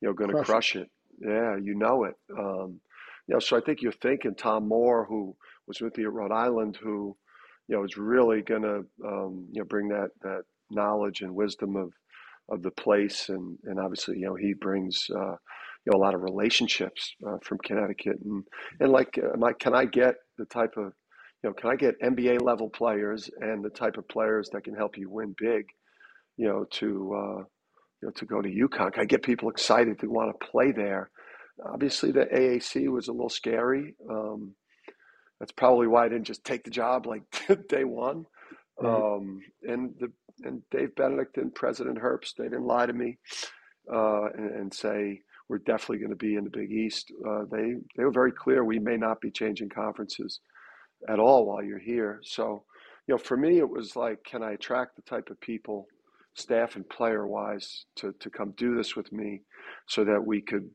you 0.00 0.08
know 0.08 0.12
gonna 0.12 0.32
crush, 0.32 0.46
crush 0.46 0.76
it. 0.76 0.82
it 0.82 0.90
yeah, 1.20 1.56
you 1.56 1.74
know 1.74 2.04
it. 2.04 2.14
Um, 2.36 2.80
you 3.26 3.34
know, 3.34 3.38
so 3.38 3.56
I 3.56 3.60
think 3.60 3.82
you're 3.82 3.92
thinking 3.92 4.34
Tom 4.34 4.66
Moore, 4.66 5.04
who 5.08 5.36
was 5.66 5.80
with 5.80 5.96
you 5.98 6.06
at 6.06 6.12
Rhode 6.12 6.32
Island, 6.32 6.76
who, 6.82 7.16
you 7.68 7.76
know, 7.76 7.84
is 7.84 7.96
really 7.96 8.42
going 8.42 8.62
to, 8.62 8.84
um, 9.06 9.46
you 9.52 9.60
know, 9.60 9.64
bring 9.64 9.88
that 9.88 10.10
that 10.22 10.42
knowledge 10.70 11.20
and 11.22 11.34
wisdom 11.34 11.76
of 11.76 11.92
of 12.48 12.62
the 12.62 12.70
place, 12.72 13.28
and 13.28 13.58
and 13.64 13.78
obviously, 13.78 14.18
you 14.18 14.26
know, 14.26 14.34
he 14.34 14.54
brings. 14.54 15.06
Uh, 15.14 15.36
you 15.86 15.92
know, 15.92 15.98
a 15.98 16.04
lot 16.04 16.14
of 16.14 16.22
relationships 16.22 17.14
uh, 17.26 17.38
from 17.42 17.58
Connecticut, 17.64 18.18
and 18.22 18.44
and 18.80 18.92
like, 18.92 19.18
am 19.18 19.42
I, 19.42 19.52
can 19.54 19.74
I 19.74 19.86
get 19.86 20.14
the 20.36 20.44
type 20.44 20.74
of, 20.76 20.92
you 21.42 21.48
know, 21.48 21.52
can 21.54 21.70
I 21.70 21.76
get 21.76 22.00
NBA 22.02 22.42
level 22.42 22.68
players 22.68 23.30
and 23.40 23.64
the 23.64 23.70
type 23.70 23.96
of 23.96 24.06
players 24.08 24.50
that 24.52 24.64
can 24.64 24.74
help 24.74 24.98
you 24.98 25.08
win 25.08 25.34
big, 25.38 25.64
you 26.36 26.46
know, 26.48 26.66
to 26.72 27.14
uh, 27.14 27.38
you 28.02 28.08
know 28.08 28.10
to 28.10 28.26
go 28.26 28.42
to 28.42 28.48
UConn? 28.48 28.92
Can 28.92 29.02
I 29.02 29.06
get 29.06 29.22
people 29.22 29.48
excited 29.48 29.98
to 30.00 30.06
want 30.08 30.38
to 30.38 30.46
play 30.46 30.70
there? 30.72 31.10
Obviously, 31.64 32.10
the 32.12 32.26
AAC 32.26 32.88
was 32.88 33.08
a 33.08 33.12
little 33.12 33.30
scary. 33.30 33.94
Um, 34.10 34.54
that's 35.38 35.52
probably 35.52 35.86
why 35.86 36.04
I 36.04 36.08
didn't 36.08 36.26
just 36.26 36.44
take 36.44 36.64
the 36.64 36.70
job 36.70 37.06
like 37.06 37.22
day 37.68 37.84
one. 37.84 38.26
Right. 38.80 39.14
Um, 39.16 39.40
and 39.62 39.94
the 39.98 40.10
and 40.42 40.62
Dave 40.70 40.94
Benedict 40.94 41.36
and 41.36 41.54
President 41.54 41.98
Herbst, 41.98 42.36
they 42.36 42.44
didn't 42.44 42.66
lie 42.66 42.86
to 42.86 42.92
me 42.92 43.18
uh, 43.92 44.26
and, 44.30 44.50
and, 44.52 44.74
say 44.74 45.20
we're 45.48 45.58
definitely 45.58 45.98
going 45.98 46.10
to 46.10 46.16
be 46.16 46.36
in 46.36 46.44
the 46.44 46.50
Big 46.50 46.70
East. 46.70 47.12
Uh, 47.28 47.44
they 47.50 47.74
they 47.96 48.04
were 48.04 48.12
very 48.12 48.32
clear 48.32 48.64
we 48.64 48.78
may 48.78 48.96
not 48.96 49.20
be 49.20 49.30
changing 49.30 49.68
conferences 49.68 50.40
at 51.08 51.18
all 51.18 51.46
while 51.46 51.62
you're 51.62 51.78
here. 51.78 52.20
So, 52.22 52.64
you 53.06 53.14
know, 53.14 53.18
for 53.18 53.36
me, 53.36 53.58
it 53.58 53.68
was 53.68 53.96
like, 53.96 54.22
can 54.24 54.42
I 54.42 54.52
attract 54.52 54.96
the 54.96 55.02
type 55.02 55.30
of 55.30 55.40
people, 55.40 55.86
staff 56.34 56.76
and 56.76 56.88
player 56.88 57.26
wise, 57.26 57.84
to 57.96 58.14
to 58.20 58.30
come 58.30 58.54
do 58.56 58.76
this 58.76 58.96
with 58.96 59.12
me, 59.12 59.42
so 59.88 60.04
that 60.04 60.24
we 60.24 60.40
could 60.40 60.70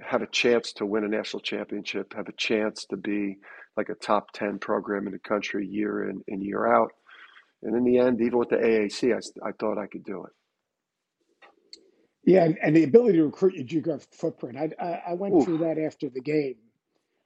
have 0.00 0.22
a 0.22 0.26
chance 0.28 0.72
to 0.72 0.86
win 0.86 1.04
a 1.04 1.08
national 1.08 1.40
championship, 1.40 2.14
have 2.14 2.28
a 2.28 2.32
chance 2.32 2.84
to 2.86 2.96
be 2.96 3.38
like 3.76 3.88
a 3.88 3.94
top 3.94 4.30
10 4.32 4.58
program 4.58 5.06
in 5.06 5.12
the 5.12 5.18
country 5.18 5.66
year 5.66 6.08
in 6.08 6.22
and 6.28 6.42
year 6.42 6.66
out. 6.66 6.90
And 7.62 7.74
in 7.76 7.84
the 7.84 7.98
end, 7.98 8.20
even 8.20 8.38
with 8.38 8.50
the 8.50 8.56
AAC, 8.56 9.14
I, 9.14 9.48
I 9.48 9.52
thought 9.52 9.78
I 9.78 9.86
could 9.86 10.04
do 10.04 10.24
it. 10.24 10.32
Yeah, 12.24 12.44
and, 12.44 12.58
and 12.62 12.76
the 12.76 12.84
ability 12.84 13.18
to 13.18 13.24
recruit 13.24 13.54
your 13.54 13.64
geographic 13.64 14.12
footprint. 14.12 14.58
I, 14.58 14.70
I, 14.84 15.02
I 15.08 15.14
went 15.14 15.34
Ooh. 15.34 15.44
through 15.44 15.58
that 15.58 15.78
after 15.78 16.08
the 16.08 16.20
game. 16.20 16.56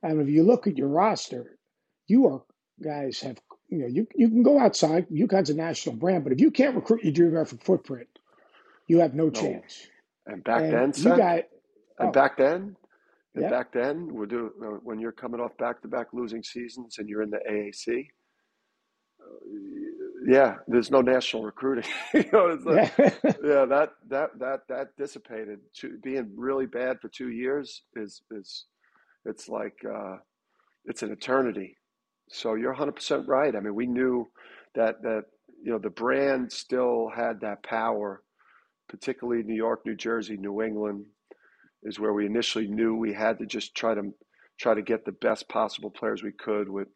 And 0.02 0.20
if 0.20 0.28
you 0.28 0.42
look 0.42 0.66
at 0.66 0.76
your 0.76 0.88
roster, 0.88 1.58
you 2.06 2.26
are 2.26 2.42
guys 2.82 3.20
have 3.20 3.38
you 3.68 3.78
know 3.78 3.86
you 3.86 4.06
you 4.14 4.28
can 4.28 4.42
go 4.42 4.58
outside. 4.58 5.08
UConn's 5.08 5.50
a 5.50 5.54
national 5.54 5.96
brand, 5.96 6.24
but 6.24 6.32
if 6.32 6.40
you 6.40 6.50
can't 6.50 6.74
recruit 6.74 7.04
your 7.04 7.12
geographic 7.12 7.62
footprint, 7.62 8.08
you 8.88 9.00
have 9.00 9.14
no, 9.14 9.24
no. 9.24 9.30
chance. 9.30 9.86
And 10.26 10.42
back 10.42 10.62
and 10.62 10.72
then, 10.72 10.92
you 10.96 11.16
got 11.16 11.44
and 11.98 12.08
oh. 12.08 12.10
back 12.10 12.36
then, 12.36 12.76
and 13.34 13.50
back 13.50 13.72
then, 13.72 14.12
we 14.12 14.26
do 14.26 14.52
uh, 14.62 14.78
when 14.82 14.98
you're 14.98 15.12
coming 15.12 15.40
off 15.40 15.56
back-to-back 15.56 16.08
losing 16.12 16.42
seasons 16.42 16.98
and 16.98 17.08
you're 17.08 17.22
in 17.22 17.30
the 17.30 17.40
AAC. 17.50 18.08
Yeah, 20.26 20.56
there's 20.68 20.90
no 20.90 21.00
national 21.00 21.44
recruiting. 21.44 21.90
you 22.14 22.24
know, 22.32 22.58
like, 22.64 22.92
yeah. 22.98 23.10
yeah, 23.44 23.64
that 23.66 23.90
that 24.08 24.30
that 24.38 24.60
that 24.68 24.96
dissipated. 24.96 25.60
To, 25.80 25.98
being 26.02 26.32
really 26.36 26.66
bad 26.66 27.00
for 27.00 27.08
two 27.08 27.30
years 27.30 27.82
is 27.96 28.22
is 28.30 28.66
it's 29.24 29.48
like 29.48 29.78
uh, 29.88 30.16
it's 30.84 31.02
an 31.02 31.12
eternity. 31.12 31.78
So 32.30 32.54
you're 32.54 32.70
100 32.72 32.92
percent 32.92 33.28
right. 33.28 33.54
I 33.54 33.60
mean, 33.60 33.74
we 33.74 33.86
knew 33.86 34.28
that 34.74 35.02
that 35.02 35.24
you 35.62 35.72
know 35.72 35.78
the 35.78 35.90
brand 35.90 36.52
still 36.52 37.10
had 37.14 37.40
that 37.40 37.62
power, 37.62 38.22
particularly 38.88 39.42
New 39.42 39.54
York, 39.56 39.80
New 39.86 39.96
Jersey, 39.96 40.36
New 40.36 40.62
England, 40.62 41.06
is 41.82 41.98
where 41.98 42.12
we 42.12 42.26
initially 42.26 42.68
knew 42.68 42.94
we 42.96 43.12
had 43.12 43.38
to 43.38 43.46
just 43.46 43.74
try 43.74 43.94
to 43.94 44.12
try 44.60 44.74
to 44.74 44.82
get 44.82 45.04
the 45.04 45.12
best 45.12 45.48
possible 45.48 45.90
players 45.90 46.22
we 46.22 46.32
could 46.32 46.68
with 46.68 46.88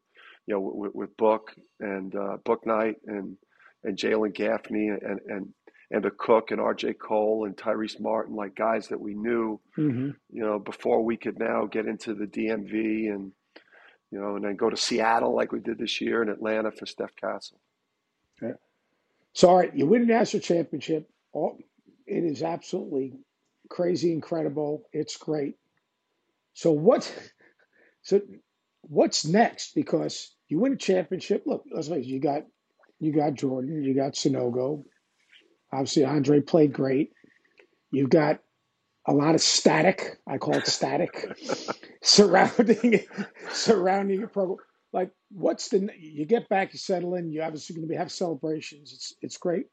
you 0.47 0.55
know 0.55 0.61
with, 0.61 0.95
with 0.95 1.17
Book 1.17 1.55
and 1.81 2.15
uh, 2.15 2.39
Bouknight 2.45 2.97
and 3.07 3.37
and 3.85 3.97
Jalen 3.97 4.35
Gaffney 4.35 4.89
and 4.89 5.21
and 5.29 5.55
and 5.91 6.05
Akok 6.05 6.51
and 6.51 6.61
R.J. 6.61 6.95
Cole 6.95 7.45
and 7.47 7.57
Tyrese 7.57 8.01
Martin, 8.01 8.35
like 8.35 8.57
guys 8.57 8.89
that 8.89 9.01
we 9.01 9.15
knew, 9.15 9.61
mm-hmm. 9.79 10.11
you 10.31 10.43
know, 10.43 10.59
before 10.59 11.05
we 11.05 11.17
could 11.17 11.39
now 11.39 11.67
get 11.67 11.87
into 11.87 12.13
the 12.13 12.27
DMV 12.27 13.15
and 13.15 13.31
you 14.11 14.21
know, 14.21 14.37
and 14.37 14.45
then 14.45 14.57
go 14.57 14.71
to 14.71 14.77
Seattle 14.77 15.35
like 15.35 15.53
we 15.53 15.61
did 15.61 15.79
this 15.79 16.01
year 16.01 16.23
and 16.23 16.31
Atlanta 16.31 16.71
for 16.71 16.87
Steph 16.87 17.15
Castle. 17.17 17.59
Yeah. 18.41 18.53
So, 19.33 19.49
all 19.49 19.59
right, 19.59 19.75
you 19.75 19.87
win 19.87 20.03
a 20.03 20.07
national 20.07 20.43
championship. 20.43 21.09
All, 21.33 21.59
it 22.07 22.25
is 22.25 22.43
absolutely 22.43 23.15
crazy, 23.69 24.13
incredible. 24.13 24.85
It's 24.93 25.17
great. 25.17 25.57
So 26.55 26.73
what? 26.73 27.13
So 28.03 28.21
what's 28.83 29.25
next? 29.25 29.75
Because 29.75 30.31
you 30.49 30.59
win 30.59 30.75
a 30.75 30.77
championship. 30.77 31.45
Look, 31.47 31.65
let's 31.73 31.89
face 31.89 32.07
it, 32.07 32.09
you 32.09 32.21
got 32.21 32.45
you 32.99 33.13
got 33.13 33.35
Jordan, 33.35 33.83
you 33.83 33.95
got 33.95 34.13
Sanogo. 34.13 34.85
Obviously, 35.73 36.05
Andre 36.05 36.41
played 36.41 36.73
great. 36.73 37.11
You've 37.91 38.11
got 38.11 38.41
a 39.07 39.13
lot 39.13 39.35
of 39.35 39.41
static. 39.41 40.19
I 40.27 40.39
call 40.39 40.57
it 40.57 40.67
static 40.67 41.27
surrounding 42.03 43.01
surrounding 43.51 44.21
your 44.21 44.29
program. 44.29 44.59
Like, 44.93 45.11
what's 45.31 45.69
the? 45.69 45.89
You 45.99 46.25
get 46.25 46.49
back, 46.49 46.73
you 46.73 46.79
settle 46.79 47.17
in. 47.17 47.31
You 47.31 47.43
obviously 47.43 47.75
going 47.77 47.87
to 47.87 47.93
be 47.93 47.97
have 47.97 48.13
celebrations. 48.13 48.93
It's 48.93 49.15
it's 49.21 49.37
great, 49.37 49.67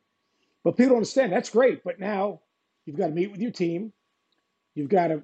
but 0.63 0.75
people 0.75 0.89
don't 0.89 0.97
understand 0.97 1.31
that's 1.31 1.49
great. 1.49 1.83
But 1.83 1.99
now 1.99 2.41
You've 2.85 2.97
got 2.97 3.07
to 3.07 3.13
meet 3.13 3.31
with 3.31 3.41
your 3.41 3.51
team. 3.51 3.93
You've 4.75 4.89
got 4.89 5.07
to 5.07 5.23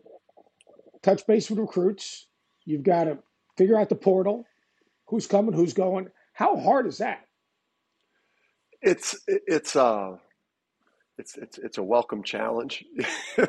touch 1.02 1.26
base 1.28 1.50
with 1.50 1.60
recruits. 1.60 2.28
You've 2.66 2.84
got 2.84 3.06
to 3.06 3.20
figure 3.58 3.78
out 3.78 3.90
the 3.90 3.96
portal, 3.96 4.46
who's 5.10 5.28
coming, 5.28 5.54
who's 5.54 5.74
going. 5.74 6.08
How 6.34 6.58
hard 6.58 6.88
is 6.88 7.00
that? 7.00 7.26
It's 8.82 9.20
it's 9.28 9.76
uh 9.76 10.16
it's 11.18 11.36
it's 11.38 11.58
it's 11.58 11.78
a 11.78 11.84
welcome 11.84 12.24
challenge. 12.24 12.86
you 13.38 13.48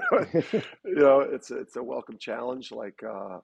know, 0.85 1.21
it's 1.21 1.51
it's 1.51 1.77
a 1.77 1.83
welcome 1.83 2.19
challenge. 2.19 2.73
Like 2.73 3.01
uh, 3.05 3.39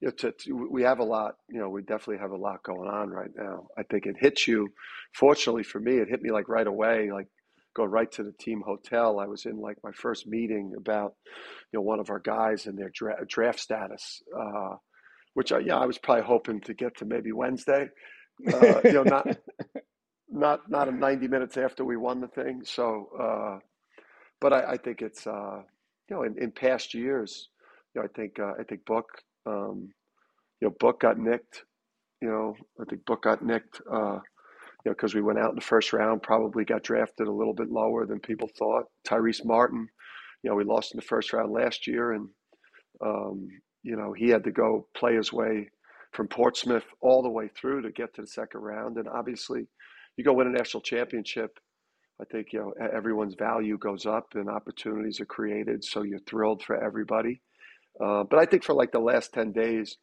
you 0.00 0.08
know, 0.08 0.10
to, 0.10 0.32
to, 0.32 0.68
we 0.70 0.82
have 0.82 1.00
a 1.00 1.04
lot. 1.04 1.34
You 1.48 1.60
know, 1.60 1.68
we 1.68 1.82
definitely 1.82 2.18
have 2.18 2.30
a 2.30 2.36
lot 2.36 2.62
going 2.62 2.88
on 2.88 3.10
right 3.10 3.30
now. 3.36 3.66
I 3.76 3.82
think 3.82 4.06
it 4.06 4.16
hits 4.18 4.46
you. 4.46 4.68
Fortunately 5.14 5.64
for 5.64 5.80
me, 5.80 5.96
it 5.96 6.08
hit 6.08 6.22
me 6.22 6.30
like 6.30 6.48
right 6.48 6.66
away. 6.66 7.10
Like 7.12 7.26
go 7.74 7.84
right 7.84 8.10
to 8.12 8.22
the 8.22 8.32
team 8.32 8.62
hotel. 8.64 9.18
I 9.18 9.26
was 9.26 9.46
in 9.46 9.58
like 9.60 9.78
my 9.82 9.92
first 9.92 10.26
meeting 10.26 10.74
about, 10.76 11.14
you 11.72 11.78
know, 11.78 11.82
one 11.82 12.00
of 12.00 12.10
our 12.10 12.18
guys 12.18 12.66
and 12.66 12.78
their 12.78 12.90
dra- 12.90 13.24
draft 13.26 13.60
status, 13.60 14.22
uh, 14.36 14.76
which 15.34 15.52
I, 15.52 15.58
yeah, 15.60 15.76
I 15.76 15.86
was 15.86 15.98
probably 15.98 16.24
hoping 16.24 16.60
to 16.62 16.74
get 16.74 16.96
to 16.98 17.04
maybe 17.04 17.32
Wednesday, 17.32 17.88
uh, 18.52 18.80
you 18.84 18.92
know, 18.92 19.02
not, 19.02 19.26
not, 20.28 20.70
not 20.70 20.88
a 20.88 20.92
90 20.92 21.28
minutes 21.28 21.56
after 21.56 21.84
we 21.84 21.96
won 21.96 22.20
the 22.20 22.28
thing. 22.28 22.62
So, 22.64 23.08
uh, 23.18 23.58
but 24.40 24.52
I, 24.52 24.72
I, 24.72 24.76
think 24.76 25.02
it's, 25.02 25.26
uh, 25.26 25.62
you 26.08 26.16
know, 26.16 26.22
in, 26.22 26.36
in, 26.38 26.50
past 26.50 26.94
years, 26.94 27.48
you 27.94 28.00
know, 28.00 28.06
I 28.06 28.10
think, 28.16 28.38
uh, 28.38 28.52
I 28.58 28.64
think 28.64 28.84
Book, 28.84 29.06
um, 29.46 29.88
you 30.60 30.68
know, 30.68 30.74
Book 30.78 31.00
got 31.00 31.18
nicked, 31.18 31.64
you 32.20 32.28
know, 32.28 32.54
I 32.80 32.84
think 32.88 33.04
Book 33.04 33.22
got 33.22 33.44
nicked, 33.44 33.80
uh, 33.90 34.18
you 34.84 34.90
know, 34.90 34.92
because 34.92 35.14
we 35.14 35.22
went 35.22 35.38
out 35.38 35.50
in 35.50 35.56
the 35.56 35.60
first 35.60 35.92
round, 35.92 36.22
probably 36.22 36.64
got 36.64 36.82
drafted 36.82 37.28
a 37.28 37.32
little 37.32 37.54
bit 37.54 37.70
lower 37.70 38.06
than 38.06 38.18
people 38.18 38.48
thought. 38.58 38.84
Tyrese 39.06 39.44
Martin, 39.44 39.86
you 40.42 40.50
know, 40.50 40.56
we 40.56 40.64
lost 40.64 40.92
in 40.94 40.96
the 40.96 41.06
first 41.06 41.32
round 41.32 41.52
last 41.52 41.86
year, 41.86 42.12
and 42.12 42.28
um, 43.04 43.48
you 43.82 43.96
know 43.96 44.12
he 44.12 44.28
had 44.28 44.44
to 44.44 44.52
go 44.52 44.86
play 44.94 45.16
his 45.16 45.32
way 45.32 45.70
from 46.12 46.28
Portsmouth 46.28 46.84
all 47.00 47.22
the 47.22 47.30
way 47.30 47.48
through 47.48 47.82
to 47.82 47.90
get 47.92 48.14
to 48.14 48.22
the 48.22 48.26
second 48.26 48.60
round. 48.60 48.96
And 48.96 49.08
obviously, 49.08 49.68
you 50.16 50.24
go 50.24 50.32
win 50.32 50.48
a 50.48 50.50
national 50.50 50.82
championship. 50.82 51.58
I 52.20 52.24
think 52.24 52.52
you 52.52 52.60
know 52.60 52.72
everyone's 52.92 53.34
value 53.34 53.78
goes 53.78 54.06
up 54.06 54.28
and 54.34 54.48
opportunities 54.48 55.20
are 55.20 55.26
created, 55.26 55.84
so 55.84 56.02
you're 56.02 56.20
thrilled 56.20 56.62
for 56.62 56.82
everybody. 56.82 57.40
Uh, 58.02 58.24
but 58.24 58.38
I 58.38 58.46
think 58.46 58.64
for 58.64 58.74
like 58.74 58.92
the 58.92 59.00
last 59.00 59.32
ten 59.32 59.52
days, 59.52 59.96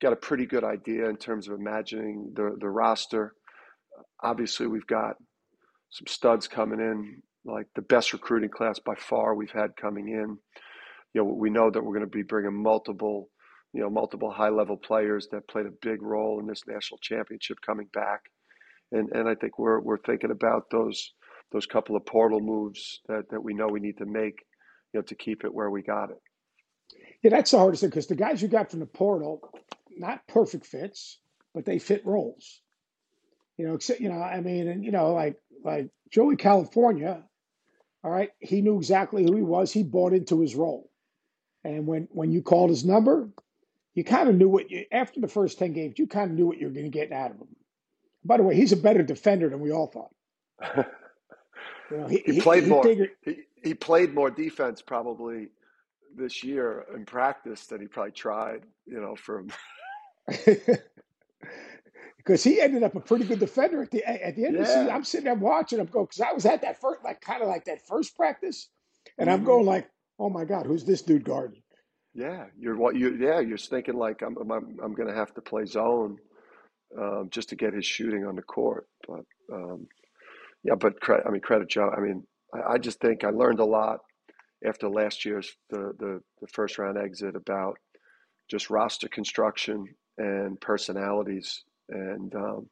got 0.00 0.12
a 0.12 0.16
pretty 0.16 0.46
good 0.46 0.64
idea 0.64 1.08
in 1.08 1.16
terms 1.16 1.48
of 1.48 1.58
imagining 1.58 2.32
the 2.34 2.56
the 2.60 2.68
roster 2.68 3.34
obviously 4.22 4.66
we've 4.66 4.86
got 4.86 5.16
some 5.90 6.06
studs 6.06 6.48
coming 6.48 6.80
in, 6.80 7.22
like 7.44 7.66
the 7.74 7.82
best 7.82 8.12
recruiting 8.12 8.50
class 8.50 8.78
by 8.78 8.94
far 8.94 9.34
we've 9.34 9.50
had 9.50 9.76
coming 9.76 10.08
in. 10.08 10.38
You 11.14 11.22
know, 11.22 11.32
we 11.32 11.50
know 11.50 11.70
that 11.70 11.82
we're 11.82 11.94
going 11.94 12.06
to 12.06 12.16
be 12.16 12.22
bringing 12.22 12.62
multiple, 12.62 13.28
you 13.72 13.80
know, 13.80 13.90
multiple 13.90 14.30
high 14.30 14.48
level 14.50 14.76
players 14.76 15.28
that 15.32 15.48
played 15.48 15.66
a 15.66 15.72
big 15.82 16.02
role 16.02 16.40
in 16.40 16.46
this 16.46 16.62
national 16.66 16.98
championship 16.98 17.58
coming 17.64 17.88
back, 17.92 18.20
and 18.92 19.10
and 19.12 19.28
I 19.28 19.34
think 19.34 19.58
we're 19.58 19.80
we're 19.80 19.98
thinking 19.98 20.30
about 20.30 20.70
those 20.70 21.12
those 21.52 21.66
couple 21.66 21.96
of 21.96 22.06
portal 22.06 22.40
moves 22.40 23.00
that 23.08 23.30
that 23.30 23.42
we 23.42 23.54
know 23.54 23.66
we 23.68 23.80
need 23.80 23.98
to 23.98 24.06
make, 24.06 24.44
you 24.92 25.00
know, 25.00 25.02
to 25.02 25.14
keep 25.14 25.44
it 25.44 25.52
where 25.54 25.70
we 25.70 25.82
got 25.82 26.10
it. 26.10 26.18
Yeah, 27.22 27.30
that's 27.30 27.50
the 27.50 27.58
hardest 27.58 27.80
thing 27.82 27.90
because 27.90 28.06
the 28.06 28.14
guys 28.16 28.40
you 28.40 28.48
got 28.48 28.70
from 28.70 28.80
the 28.80 28.86
portal, 28.86 29.40
not 29.96 30.26
perfect 30.26 30.66
fits, 30.66 31.18
but 31.54 31.64
they 31.64 31.78
fit 31.78 32.04
roles. 32.06 32.62
You 33.56 33.68
know, 33.68 33.74
except, 33.74 34.00
you 34.00 34.08
know, 34.08 34.20
I 34.22 34.40
mean, 34.40 34.68
and 34.68 34.84
you 34.84 34.90
know, 34.90 35.12
like 35.12 35.36
like 35.64 35.90
Joey 36.10 36.36
Calcaterra, 36.36 37.22
all 38.02 38.10
right, 38.10 38.30
he 38.40 38.62
knew 38.62 38.78
exactly 38.78 39.24
who 39.24 39.36
he 39.36 39.42
was. 39.42 39.72
He 39.72 39.82
bought 39.82 40.14
into 40.14 40.40
his 40.40 40.54
role, 40.54 40.89
and 41.64 41.86
when 41.86 42.08
when 42.12 42.32
you 42.32 42.42
called 42.42 42.70
his 42.70 42.84
number, 42.84 43.28
you 43.94 44.04
kind 44.04 44.28
of 44.28 44.34
knew 44.36 44.48
what 44.48 44.70
you 44.70 44.84
after 44.92 45.20
the 45.20 45.28
first 45.28 45.58
ten 45.58 45.72
games, 45.72 45.98
you 45.98 46.06
kind 46.06 46.30
of 46.30 46.36
knew 46.36 46.46
what 46.46 46.58
you 46.58 46.66
were 46.66 46.72
going 46.72 46.90
to 46.90 46.90
get 46.90 47.12
out 47.12 47.30
of 47.32 47.38
him. 47.38 47.48
By 48.24 48.36
the 48.36 48.42
way, 48.42 48.54
he's 48.54 48.72
a 48.72 48.76
better 48.76 49.02
defender 49.02 49.48
than 49.48 49.60
we 49.60 49.72
all 49.72 49.86
thought. 49.86 50.10
You 51.90 51.98
know, 51.98 52.06
he, 52.08 52.18
he 52.26 52.40
played 52.40 52.64
he 52.64 52.68
more. 52.68 52.82
figured 52.82 53.10
He 53.22 53.44
he 53.62 53.74
played 53.74 54.14
more 54.14 54.30
defense 54.30 54.82
probably 54.82 55.48
this 56.16 56.42
year 56.42 56.86
in 56.94 57.04
practice 57.04 57.66
than 57.66 57.80
he 57.80 57.86
probably 57.86 58.12
tried. 58.12 58.64
You 58.86 59.00
know, 59.00 59.16
from 59.16 59.48
because 62.18 62.44
he 62.44 62.60
ended 62.60 62.82
up 62.82 62.94
a 62.94 63.00
pretty 63.00 63.24
good 63.24 63.38
defender 63.40 63.82
at 63.82 63.90
the 63.90 64.04
at 64.04 64.36
the 64.36 64.46
end 64.46 64.56
of 64.56 64.60
the 64.60 64.66
season. 64.66 64.90
I'm 64.90 65.04
sitting 65.04 65.24
there 65.26 65.34
watching 65.34 65.78
him 65.80 65.86
go 65.86 66.04
because 66.04 66.20
I 66.20 66.32
was 66.32 66.46
at 66.46 66.62
that 66.62 66.80
first 66.80 67.02
like 67.04 67.20
kind 67.20 67.42
of 67.42 67.48
like 67.48 67.64
that 67.64 67.86
first 67.86 68.16
practice, 68.16 68.68
and 69.18 69.30
I'm 69.30 69.42
hmm 69.42 69.44
going 69.44 69.66
like, 69.66 69.88
oh 70.20 70.28
my 70.30 70.44
god, 70.44 70.66
who's 70.66 70.84
this 70.84 71.02
dude 71.02 71.24
guarding? 71.24 71.62
Yeah, 72.14 72.46
you're 72.58 72.76
what 72.76 72.96
you 72.96 73.16
yeah 73.18 73.40
you're 73.40 73.58
thinking 73.58 73.96
like 73.96 74.22
I'm 74.22 74.36
I'm 74.36 74.76
I'm 74.82 74.94
going 74.94 75.08
to 75.08 75.14
have 75.14 75.32
to 75.34 75.40
play 75.40 75.64
zone 75.64 76.18
um, 76.98 77.28
just 77.30 77.48
to 77.48 77.56
get 77.56 77.72
his 77.72 77.86
shooting 77.86 78.26
on 78.26 78.36
the 78.36 78.42
court. 78.42 78.86
But 79.08 79.24
um, 79.52 79.86
yeah, 80.62 80.74
but 80.74 80.94
I 81.26 81.30
mean 81.30 81.40
credit 81.40 81.68
Joe. 81.68 81.90
I 81.96 82.00
mean 82.00 82.24
I, 82.54 82.74
I 82.74 82.78
just 82.78 83.00
think 83.00 83.24
I 83.24 83.30
learned 83.30 83.60
a 83.60 83.64
lot 83.64 84.00
after 84.64 84.88
last 84.88 85.24
year's 85.24 85.50
the 85.70 85.92
the, 85.98 86.20
the 86.40 86.48
first 86.48 86.78
round 86.78 86.98
exit 86.98 87.36
about 87.36 87.78
just 88.50 88.70
roster 88.70 89.08
construction 89.08 89.86
and 90.18 90.60
personalities 90.60 91.62
and 91.88 92.34
um, 92.34 92.68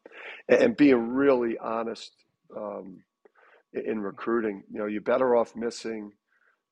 and, 0.48 0.76
being 0.76 1.10
really 1.10 1.56
honest 1.58 2.12
um, 2.56 3.02
in 3.72 4.00
recruiting. 4.00 4.64
You 4.70 4.80
know, 4.80 4.86
you're 4.86 5.00
better 5.00 5.36
off 5.36 5.54
missing 5.54 6.12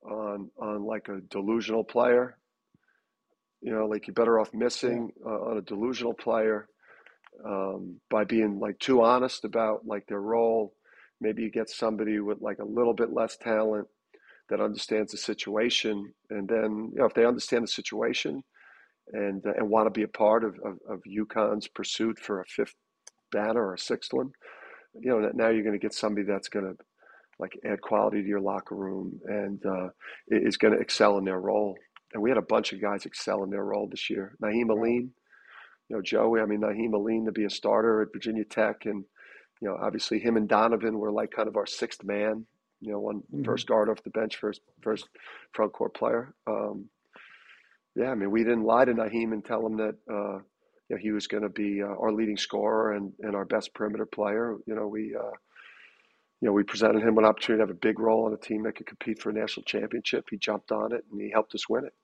on 0.07 0.51
on 0.59 0.85
like 0.85 1.09
a 1.09 1.21
delusional 1.31 1.85
player. 1.85 2.37
You 3.61 3.73
know, 3.73 3.87
like 3.87 4.07
you're 4.07 4.15
better 4.15 4.39
off 4.39 4.53
missing 4.55 5.13
uh, 5.25 5.29
on 5.29 5.59
a 5.59 5.63
delusional 5.63 6.15
player 6.15 6.69
um, 7.45 8.01
by 8.11 8.25
being 8.25 8.59
like 8.59 8.79
too 8.79 9.03
honest 9.03 9.45
about 9.45 9.87
like 9.87 10.07
their 10.07 10.21
role. 10.21 10.75
Maybe 11.21 11.43
you 11.43 11.51
get 11.51 11.71
somebody 11.71 12.21
with 12.21 12.41
like 12.41 12.59
a 12.59 12.65
little 12.65 12.95
bit 12.95 13.13
less 13.13 13.37
talent 13.37 13.89
that 14.49 14.61
understands 14.61 15.13
the 15.13 15.19
situation, 15.19 16.13
and 16.31 16.49
then 16.49 16.91
you 16.93 16.99
know 16.99 17.07
if 17.07 17.15
they 17.15 17.25
understand 17.25 17.65
the 17.65 17.69
situation 17.69 18.43
and 19.13 19.45
uh, 19.47 19.53
and 19.57 19.69
want 19.69 19.87
to 19.87 19.91
be 19.91 20.03
a 20.03 20.09
part 20.09 20.45
of, 20.45 20.57
of 20.65 20.79
of 20.89 21.01
UConn's 21.09 21.69
pursuit 21.69 22.19
for 22.19 22.41
a 22.41 22.45
fifth 22.45 22.75
banner 23.33 23.67
or 23.67 23.75
a 23.75 23.79
sixth 23.79 24.13
one, 24.13 24.31
you 25.01 25.11
know 25.11 25.31
now 25.35 25.49
you're 25.49 25.65
going 25.65 25.79
to 25.79 25.79
get 25.79 25.95
somebody 25.95 26.27
that's 26.27 26.49
going 26.49 26.67
to 26.67 26.77
like 27.39 27.59
add 27.65 27.81
quality 27.81 28.23
to 28.23 28.29
your 28.29 28.41
locker 28.41 28.75
room 28.75 29.21
and 29.27 29.65
uh, 29.67 29.89
is 30.29 30.57
going 30.57 30.75
to 30.75 30.81
excel 30.81 31.19
in 31.19 31.25
their 31.25 31.41
role. 31.41 31.77
And 32.15 32.23
we 32.23 32.31
had 32.31 32.39
a 32.39 32.43
bunch 32.43 32.73
of 32.73 32.81
guys 32.81 33.05
excel 33.05 33.45
in 33.45 33.51
their 33.51 33.65
role 33.65 33.89
this 33.91 34.09
year. 34.09 34.37
Nahiem. 34.43 34.71
Alleyne, 34.71 35.11
you 35.89 35.97
know, 35.97 36.03
Joey. 36.03 36.41
I 36.41 36.47
mean, 36.47 36.61
Nahiem 36.61 36.95
Alleyne 36.95 37.27
to 37.27 37.33
be 37.33 37.45
a 37.45 37.51
starter 37.51 38.03
at 38.03 38.09
Virginia 38.13 38.45
Tech, 38.45 38.87
and 38.87 39.05
you 39.61 39.69
know, 39.69 39.77
obviously 39.81 40.19
him 40.19 40.37
and 40.37 40.49
Donovan 40.49 40.99
were 40.99 41.13
like 41.13 41.31
kind 41.31 41.49
of 41.49 41.57
our 41.57 41.67
sixth 41.67 42.05
man. 42.05 42.47
You 42.81 42.93
know, 42.93 43.01
one 43.01 43.23
hmm 43.31 43.43
first 43.45 43.67
guard 43.67 43.89
off 43.89 44.03
the 44.03 44.11
bench, 44.11 44.37
first 44.37 44.61
first 44.83 45.09
front 45.53 45.73
court 45.73 45.95
player. 45.95 46.35
Um, 46.47 46.89
yeah, 47.95 48.11
I 48.11 48.15
mean, 48.15 48.31
we 48.31 48.45
didn't 48.45 48.65
lie 48.65 48.85
to 48.85 48.93
Nahiem 48.93 49.33
and 49.33 49.45
tell 49.45 49.65
him 49.67 49.77
that 49.79 49.95
uh, 50.11 50.39
you 50.89 50.91
know 50.91 50.97
he 50.99 51.11
was 51.13 51.27
going 51.27 51.43
to 51.43 51.49
be 51.49 51.83
uh, 51.83 51.87
our 51.87 52.13
leading 52.13 52.37
scorer 52.37 52.93
and, 52.93 53.13
and 53.21 53.35
our 53.35 53.45
best 53.45 53.75
perimeter 53.75 54.07
player. 54.07 54.57
You 54.67 54.75
know, 54.75 54.87
we 54.87 55.15
uh, 55.15 55.31
you 56.41 56.47
know 56.47 56.53
we 56.53 56.63
presented 56.63 57.03
him 57.03 57.19
an 57.19 57.25
opportunity 57.25 57.61
to 57.61 57.67
have 57.67 57.77
a 57.77 57.79
big 57.79 57.99
role 57.99 58.27
on 58.27 58.33
a 58.33 58.37
team 58.37 58.63
that 58.65 58.77
could 58.77 58.87
compete 58.87 59.21
for 59.21 59.31
a 59.31 59.33
national 59.33 59.65
championship. 59.65 60.27
He 60.31 60.37
jumped 60.37 60.73
on 60.73 60.93
it 60.93 61.05
and 61.11 61.21
he 61.21 61.31
helped 61.31 61.55
us 61.55 61.69
win 61.69 61.85
it. 61.85 61.95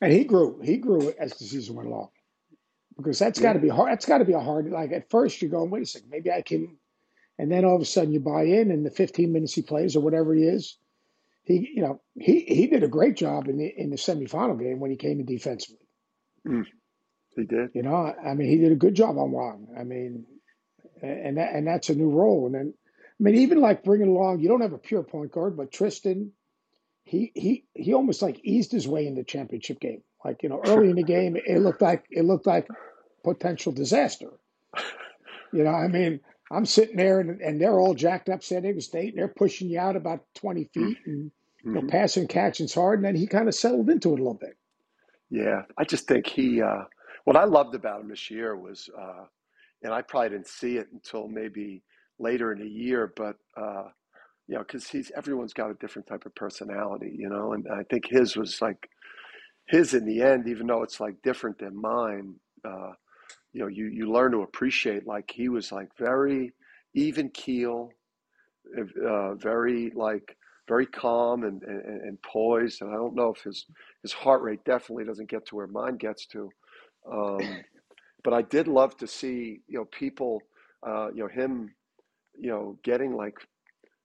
And 0.00 0.12
he 0.12 0.24
grew, 0.24 0.60
he 0.62 0.78
grew 0.78 1.12
as 1.18 1.32
the 1.34 1.44
season 1.44 1.76
went 1.76 1.88
along 1.88 2.08
because 2.96 3.18
that's 3.18 3.40
got 3.40 3.52
to 3.54 3.58
be 3.60 3.68
hard. 3.68 3.92
That's 3.92 4.06
got 4.06 4.18
to 4.18 4.24
be 4.24 4.32
a 4.32 4.40
hard. 4.40 4.70
Like 4.70 4.92
at 4.92 5.10
first 5.10 5.40
you're 5.40 5.50
going, 5.50 5.70
wait 5.70 5.84
a 5.84 5.86
second, 5.86 6.10
maybe 6.10 6.30
I 6.30 6.42
can, 6.42 6.76
and 7.38 7.50
then 7.50 7.64
all 7.64 7.76
of 7.76 7.82
a 7.82 7.86
sudden 7.86 8.12
you 8.12 8.20
buy 8.20 8.42
in, 8.42 8.70
and 8.70 8.84
the 8.84 8.90
15 8.90 9.32
minutes 9.32 9.54
he 9.54 9.62
plays 9.62 9.96
or 9.96 10.00
whatever 10.00 10.34
he 10.34 10.42
is, 10.42 10.76
he, 11.44 11.70
you 11.74 11.82
know, 11.82 12.00
he 12.18 12.40
he 12.40 12.66
did 12.66 12.82
a 12.82 12.88
great 12.88 13.16
job 13.16 13.48
in 13.48 13.58
the 13.58 13.66
in 13.66 13.90
the 13.90 13.96
semifinal 13.96 14.58
game 14.58 14.80
when 14.80 14.90
he 14.90 14.96
came 14.96 15.20
in 15.20 15.26
defensively. 15.26 15.86
mm, 16.46 16.66
he 17.36 17.44
did. 17.44 17.70
You 17.74 17.82
know, 17.82 18.14
I 18.24 18.34
mean, 18.34 18.48
he 18.48 18.58
did 18.58 18.72
a 18.72 18.76
good 18.76 18.94
job 18.94 19.18
on 19.18 19.32
Wong. 19.32 19.68
I 19.78 19.82
mean, 19.82 20.24
and 21.00 21.36
that 21.38 21.54
and 21.54 21.66
that's 21.66 21.90
a 21.90 21.94
new 21.94 22.10
role. 22.10 22.46
And 22.46 22.54
then, 22.54 22.74
I 23.22 23.24
mean, 23.24 23.36
even 23.36 23.60
like 23.60 23.84
bringing 23.84 24.08
along, 24.08 24.40
you 24.40 24.48
don't 24.48 24.62
have 24.62 24.74
a 24.74 24.78
pure 24.78 25.04
point 25.04 25.32
guard, 25.32 25.56
but 25.56 25.72
Tristen, 25.72 26.32
he 27.04 27.32
he 27.36 27.66
he 27.74 27.94
almost 27.94 28.22
like 28.22 28.40
eased 28.44 28.72
his 28.72 28.88
way 28.88 29.06
in 29.06 29.14
the 29.14 29.24
championship 29.24 29.80
game. 29.80 30.02
Like 30.24 30.42
you 30.42 30.50
know, 30.50 30.60
early 30.64 30.90
in 30.90 30.96
the 30.96 31.04
game, 31.04 31.36
it 31.36 31.60
looked 31.60 31.82
like 31.82 32.04
it 32.10 32.24
looked 32.24 32.46
like 32.48 32.68
potential 33.24 33.72
disaster. 33.72 34.30
You 35.52 35.64
know, 35.64 35.70
I 35.70 35.88
mean, 35.88 36.20
I'm 36.50 36.66
sitting 36.66 36.96
there 36.96 37.20
and, 37.20 37.40
and 37.40 37.60
they're 37.60 37.78
all 37.80 37.94
jacked 37.94 38.28
up 38.28 38.44
San 38.44 38.62
Diego 38.62 38.80
State, 38.80 39.10
and 39.10 39.18
they're 39.18 39.28
pushing 39.28 39.70
you 39.70 39.80
out 39.80 39.96
about 39.96 40.24
20 40.36 40.64
feet 40.74 41.00
and 41.06 41.24
you 41.72 41.80
know, 41.80 41.82
hmm 41.82 41.88
passing 41.88 42.28
catching's 42.28 42.74
hard, 42.74 42.98
and 42.98 43.06
then 43.06 43.16
he 43.16 43.26
kind 43.26 43.48
of 43.48 43.54
settled 43.54 43.90
into 43.90 44.10
it 44.10 44.20
a 44.20 44.24
little 44.24 44.34
bit. 44.34 44.56
Yeah, 45.30 45.62
I 45.78 45.84
just 45.84 46.06
think 46.06 46.26
he. 46.26 46.62
Uh, 46.62 46.84
what 47.24 47.36
I 47.36 47.44
loved 47.44 47.74
about 47.74 48.00
him 48.00 48.08
this 48.08 48.30
year 48.30 48.56
was, 48.56 48.88
uh, 48.98 49.24
and 49.82 49.92
I 49.92 50.02
probably 50.02 50.30
didn't 50.30 50.48
see 50.48 50.76
it 50.76 50.88
until 50.92 51.28
maybe 51.28 51.82
later 52.22 52.52
in 52.52 52.60
the 52.60 52.68
year, 52.68 53.12
but 53.16 53.36
uh, 53.56 53.88
you 54.48 54.56
know, 54.56 54.62
because 54.62 54.88
he's 54.88 55.10
everyone's 55.16 55.52
got 55.52 55.70
a 55.70 55.74
different 55.74 56.08
type 56.08 56.26
of 56.26 56.34
personality, 56.34 57.14
you 57.16 57.28
know, 57.28 57.52
and 57.52 57.66
I 57.68 57.82
think 57.84 58.06
his 58.08 58.36
was 58.36 58.60
like 58.60 58.88
his 59.68 59.94
in 59.94 60.04
the 60.04 60.22
end, 60.22 60.48
even 60.48 60.66
though 60.66 60.82
it's 60.82 61.00
like 61.00 61.22
different 61.22 61.58
than 61.58 61.80
mine. 61.80 62.34
Uh, 62.64 62.92
you 63.52 63.60
know, 63.60 63.68
you 63.68 63.86
you 63.86 64.10
learn 64.10 64.32
to 64.32 64.42
appreciate 64.42 65.06
like 65.06 65.30
he 65.32 65.48
was 65.48 65.72
like 65.72 65.88
very 65.98 66.52
even 66.94 67.30
keel, 67.30 67.90
uh, 69.06 69.34
very 69.34 69.92
like 69.94 70.36
very 70.68 70.86
calm 70.86 71.44
and, 71.44 71.62
and 71.62 72.02
and 72.02 72.22
poised. 72.22 72.82
And 72.82 72.90
I 72.90 72.94
don't 72.94 73.14
know 73.14 73.32
if 73.34 73.42
his 73.42 73.66
his 74.02 74.12
heart 74.12 74.42
rate 74.42 74.64
definitely 74.64 75.04
doesn't 75.04 75.30
get 75.30 75.46
to 75.46 75.56
where 75.56 75.66
mine 75.66 75.96
gets 75.96 76.26
to. 76.26 76.50
Um, 77.10 77.64
but 78.24 78.32
I 78.32 78.42
did 78.42 78.68
love 78.68 78.96
to 78.98 79.06
see 79.06 79.60
you 79.68 79.78
know 79.78 79.84
people, 79.86 80.40
uh, 80.86 81.08
you 81.12 81.22
know 81.22 81.28
him, 81.28 81.74
you 82.38 82.50
know 82.50 82.78
getting 82.84 83.14
like 83.16 83.36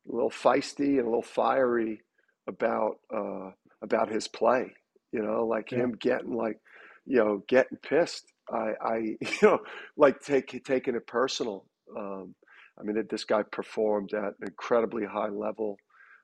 a 0.10 0.14
little 0.16 0.30
feisty 0.32 0.98
and 0.98 1.02
a 1.02 1.10
little 1.10 1.22
fiery 1.22 2.02
about 2.48 3.00
uh, 3.16 3.52
about 3.82 4.10
his 4.10 4.28
play. 4.28 4.74
You 5.12 5.22
know, 5.24 5.46
like 5.46 5.70
Yeah. 5.72 5.84
him 5.84 5.94
getting 6.00 6.36
like 6.36 6.60
you 7.06 7.18
know 7.18 7.44
getting 7.48 7.78
pissed. 7.78 8.26
I, 8.52 8.72
I 8.82 8.96
you 9.22 9.38
know 9.44 9.60
like 9.98 10.20
take 10.22 10.64
taking 10.66 10.96
it 10.96 11.08
personal. 11.08 11.66
Um, 11.98 12.36
I 12.80 12.84
mean, 12.84 13.04
this 13.10 13.24
guy 13.26 13.44
performed 13.44 14.14
at 14.14 14.24
an 14.24 14.48
incredibly 14.48 15.06
high 15.06 15.30
level. 15.30 15.78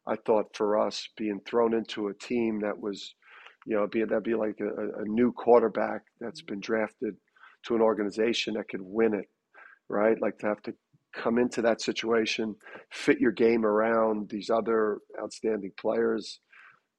I 0.07 0.15
thought 0.17 0.55
for 0.55 0.79
us 0.79 1.07
being 1.17 1.39
thrown 1.45 1.73
into 1.73 2.07
a 2.07 2.13
team 2.13 2.59
that 2.61 2.79
was, 2.79 3.15
you 3.65 3.75
know, 3.75 3.87
be 3.87 4.03
that'd 4.03 4.23
be 4.23 4.35
like 4.35 4.59
a, 4.59 5.01
a 5.01 5.05
new 5.05 5.31
quarterback 5.31 6.01
that's 6.19 6.41
been 6.41 6.59
drafted 6.59 7.15
to 7.65 7.75
an 7.75 7.81
organization 7.81 8.55
that 8.55 8.69
could 8.69 8.81
win 8.81 9.13
it, 9.13 9.29
right? 9.89 10.19
Like 10.21 10.39
to 10.39 10.47
have 10.47 10.61
to 10.63 10.73
come 11.13 11.37
into 11.37 11.61
that 11.61 11.81
situation, 11.81 12.55
fit 12.91 13.19
your 13.19 13.31
game 13.31 13.65
around 13.65 14.29
these 14.29 14.49
other 14.49 14.99
outstanding 15.21 15.71
players, 15.79 16.39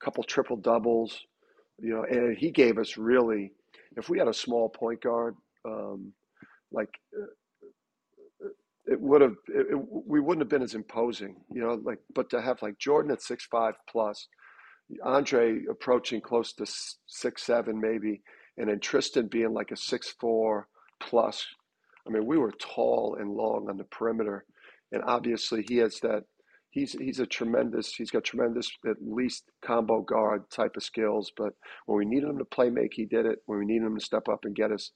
a 0.00 0.04
couple 0.04 0.22
triple 0.22 0.56
doubles, 0.56 1.18
you 1.78 1.90
know, 1.90 2.04
and 2.04 2.36
he 2.36 2.50
gave 2.50 2.78
us 2.78 2.96
really, 2.96 3.52
if 3.96 4.08
we 4.08 4.18
had 4.18 4.28
a 4.28 4.34
small 4.34 4.68
point 4.68 5.02
guard, 5.02 5.34
um, 5.64 6.12
like 6.70 6.90
it 8.86 9.00
would 9.00 9.20
have, 9.20 9.36
it, 9.48 9.66
it, 9.70 9.78
we 10.06 10.20
wouldn't 10.20 10.42
have 10.42 10.50
been 10.50 10.62
as 10.62 10.74
imposing, 10.74 11.36
you 11.52 11.60
know, 11.60 11.80
like, 11.84 11.98
but 12.14 12.30
to 12.30 12.40
have 12.40 12.60
like 12.62 12.78
Jordan 12.78 13.10
at 13.10 13.22
six 13.22 13.46
five 13.46 13.74
plus, 13.90 14.28
Andre 15.02 15.62
approaching 15.70 16.20
close 16.20 16.52
to 16.54 16.66
six 17.06 17.42
seven 17.42 17.80
maybe, 17.80 18.22
and 18.58 18.68
then 18.68 18.80
Tristen 18.80 19.28
being 19.28 19.52
like 19.52 19.70
a 19.70 19.76
six 19.76 20.14
four 20.20 20.68
plus. 21.00 21.44
I 22.06 22.10
mean, 22.10 22.26
we 22.26 22.38
were 22.38 22.52
tall 22.52 23.16
and 23.18 23.30
long 23.30 23.68
on 23.68 23.76
the 23.76 23.84
perimeter, 23.84 24.44
and 24.92 25.02
obviously 25.04 25.64
he 25.66 25.78
has 25.78 26.00
that. 26.00 26.24
He's 26.70 26.92
he's 26.92 27.20
a 27.20 27.26
tremendous. 27.26 27.94
He's 27.94 28.10
got 28.10 28.24
tremendous 28.24 28.70
at 28.86 28.96
least 29.00 29.44
combo 29.64 30.02
guard 30.02 30.50
type 30.50 30.76
of 30.76 30.82
skills. 30.82 31.32
But 31.36 31.52
when 31.86 31.98
we 31.98 32.04
needed 32.04 32.28
him 32.28 32.38
to 32.38 32.44
play 32.44 32.68
make, 32.68 32.92
he 32.94 33.04
did 33.04 33.26
it. 33.26 33.38
When 33.46 33.60
we 33.60 33.64
needed 33.64 33.86
him 33.86 33.96
to 33.96 34.04
step 34.04 34.28
up 34.28 34.44
and 34.44 34.56
get 34.56 34.72
us, 34.72 34.90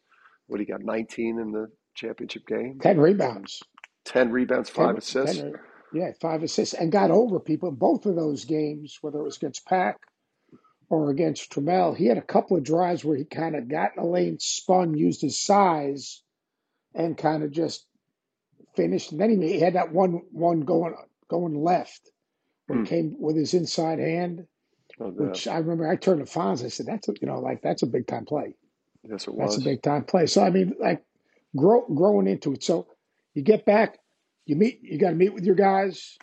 what 0.48 0.60
he 0.60 0.66
got 0.66 0.82
19 0.82 1.38
in 1.38 1.52
the 1.52 1.68
championship 1.94 2.46
game, 2.46 2.80
10 2.82 2.98
rebounds. 2.98 3.62
10 4.06 4.30
rebounds, 4.30 4.70
5 4.70 4.86
10, 4.86 4.96
assists. 4.96 5.36
10, 5.38 5.52
yeah, 5.92 6.10
five 6.20 6.42
assists, 6.42 6.74
and 6.74 6.92
got 6.92 7.10
over 7.10 7.40
people 7.40 7.68
in 7.68 7.74
both 7.76 8.06
of 8.06 8.16
those 8.16 8.44
games, 8.44 8.98
whether 9.00 9.18
it 9.18 9.24
was 9.24 9.36
against 9.36 9.66
Pack 9.66 9.96
or 10.90 11.10
against 11.10 11.50
Trammell. 11.52 11.96
He 11.96 12.06
had 12.06 12.18
a 12.18 12.22
couple 12.22 12.56
of 12.56 12.64
drives 12.64 13.04
where 13.04 13.16
he 13.16 13.24
kind 13.24 13.56
of 13.56 13.68
got 13.68 13.96
in 13.96 14.02
the 14.02 14.08
lane, 14.08 14.38
spun, 14.38 14.94
used 14.94 15.22
his 15.22 15.40
size, 15.40 16.22
and 16.98 17.16
kind 17.16 17.42
of 17.44 17.52
just 17.52 17.86
finished. 18.76 19.12
And 19.12 19.20
then 19.20 19.30
he, 19.30 19.36
made, 19.36 19.52
he 19.52 19.60
had 19.60 19.74
that 19.74 19.92
one 19.92 20.22
one 20.32 20.60
going 20.62 20.94
going 21.28 21.54
left 21.54 22.10
where 22.66 22.78
Hmm. 22.78 22.84
he 22.84 22.90
came 22.90 23.16
with 23.18 23.36
his 23.36 23.54
inside 23.54 24.00
hand, 24.00 24.46
Oh, 25.00 25.10
which 25.10 25.46
I 25.48 25.58
remember 25.58 25.88
I 25.88 25.96
turned 25.96 26.26
to 26.26 26.30
Fonz. 26.30 26.64
I 26.64 26.68
said, 26.68 26.86
"That's 26.86 27.08
a, 27.08 27.14
you 27.20 27.28
know 27.28 27.40
like 27.40 27.62
that's 27.62 27.82
a 27.82 27.86
big 27.86 28.06
time 28.06 28.26
play." 28.26 28.54
Yes, 29.04 29.28
it 29.28 29.34
That's 29.38 29.56
a 29.56 29.60
big 29.62 29.82
time 29.82 30.04
play. 30.04 30.26
So 30.26 30.42
I 30.42 30.50
mean, 30.50 30.74
like 30.78 31.04
grow 31.56 31.86
growing 31.86 32.26
into 32.26 32.52
it. 32.52 32.64
So 32.64 32.88
you 33.34 33.42
get 33.42 33.64
back, 33.64 33.98
you 34.44 34.56
meet, 34.56 34.80
you 34.82 34.98
got 34.98 35.10
to 35.10 35.16
meet 35.16 35.32
with 35.32 35.44
your 35.44 35.54
guys. 35.54 36.18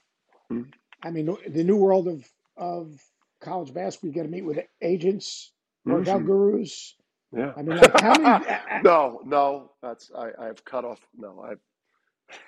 Mhm. 0.51 0.71
I 1.01 1.11
mean, 1.11 1.35
the 1.47 1.63
new 1.63 1.77
world 1.77 2.07
of 2.07 2.29
of 2.57 3.01
college 3.41 3.73
basketball, 3.73 4.09
you 4.09 4.15
got 4.15 4.23
to 4.23 4.29
meet 4.29 4.45
with 4.45 4.59
agents, 4.81 5.53
workout 5.85 6.21
Mhm. 6.21 6.25
gurus. 6.25 6.95
Yeah. 7.33 7.53
I 7.57 7.61
mean, 7.61 7.77
like 7.77 7.99
how 8.01 8.17
many? 8.17 8.45
No, 8.83 9.21
no, 9.25 9.71
that's 9.81 10.11
I. 10.17 10.31
I've 10.39 10.63
cut 10.65 10.85
off. 10.85 10.99
No, 11.17 11.45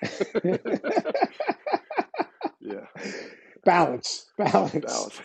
I. 0.02 0.06
Yeah, 2.68 2.86
balance, 3.64 4.26
balance. 4.36 4.84
balance. 4.84 5.20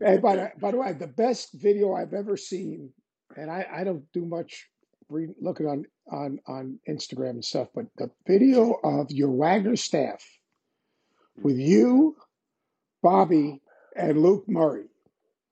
Hey, 0.00 0.18
by 0.18 0.36
the, 0.36 0.52
by 0.60 0.70
the 0.70 0.76
way, 0.76 0.92
the 0.92 1.06
best 1.06 1.50
video 1.54 1.94
I've 1.94 2.12
ever 2.14 2.36
seen, 2.36 2.90
and 3.36 3.50
I, 3.50 3.66
I 3.72 3.84
don't 3.84 4.04
do 4.12 4.24
much 4.24 4.66
re- 5.08 5.34
looking 5.40 5.66
on, 5.66 5.84
on 6.10 6.38
on 6.46 6.78
Instagram 6.88 7.30
and 7.30 7.44
stuff, 7.44 7.68
but 7.74 7.86
the 7.96 8.10
video 8.26 8.74
of 8.84 9.10
your 9.10 9.30
Wagner 9.30 9.76
staff 9.76 10.22
with 11.42 11.56
mm. 11.56 11.66
you, 11.66 12.16
Bobby, 13.02 13.60
and 13.96 14.22
Luke 14.22 14.44
Murray. 14.46 14.86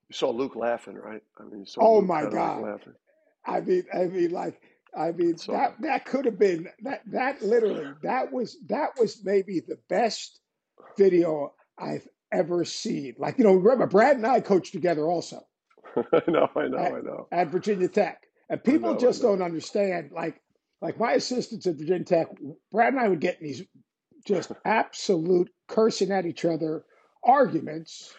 You 0.08 0.14
saw 0.14 0.30
Luke 0.30 0.54
laughing, 0.54 0.94
right? 0.94 1.22
I 1.40 1.44
mean, 1.44 1.60
you 1.60 1.66
saw 1.66 1.80
Oh 1.82 2.00
my 2.00 2.22
God. 2.22 2.62
laughing. 2.62 2.94
I 3.46 3.60
mean, 3.60 3.84
I 3.92 4.04
mean, 4.04 4.30
like, 4.30 4.60
I 4.96 5.12
mean, 5.12 5.36
So- 5.36 5.52
that 5.52 5.80
that 5.80 6.04
could 6.04 6.24
have 6.24 6.38
been 6.38 6.68
that 6.82 7.02
that 7.06 7.42
literally 7.42 7.92
that 8.02 8.32
was 8.32 8.56
that 8.68 8.90
was 8.98 9.24
maybe 9.24 9.60
the 9.60 9.78
best 9.88 10.40
video 10.96 11.52
I've 11.78 12.06
ever 12.32 12.64
seen. 12.64 13.14
Like, 13.18 13.38
you 13.38 13.44
know, 13.44 13.54
remember 13.54 13.86
Brad 13.86 14.16
and 14.16 14.26
I 14.26 14.40
coached 14.40 14.72
together 14.72 15.06
also. 15.08 15.40
I 15.96 16.22
know, 16.28 16.48
I 16.56 16.68
know, 16.68 16.78
I 16.78 17.00
know. 17.00 17.28
at 17.32 17.48
Virginia 17.48 17.88
Tech. 17.88 18.22
And 18.50 18.62
people 18.62 18.90
know, 18.90 18.96
I 18.96 19.00
just 19.00 19.22
know. 19.22 19.30
don't 19.30 19.42
understand. 19.42 20.10
Like, 20.12 20.40
like 20.80 20.98
my 20.98 21.12
assistants 21.12 21.66
at 21.66 21.76
Virginia 21.76 22.04
Tech, 22.04 22.26
Brad 22.72 22.92
and 22.92 23.00
I 23.00 23.08
would 23.08 23.20
get 23.20 23.40
in 23.40 23.46
these 23.46 23.62
just 24.26 24.52
absolute 24.64 25.50
cursing 25.68 26.10
at 26.10 26.26
each 26.26 26.44
other 26.44 26.84
arguments. 27.22 28.14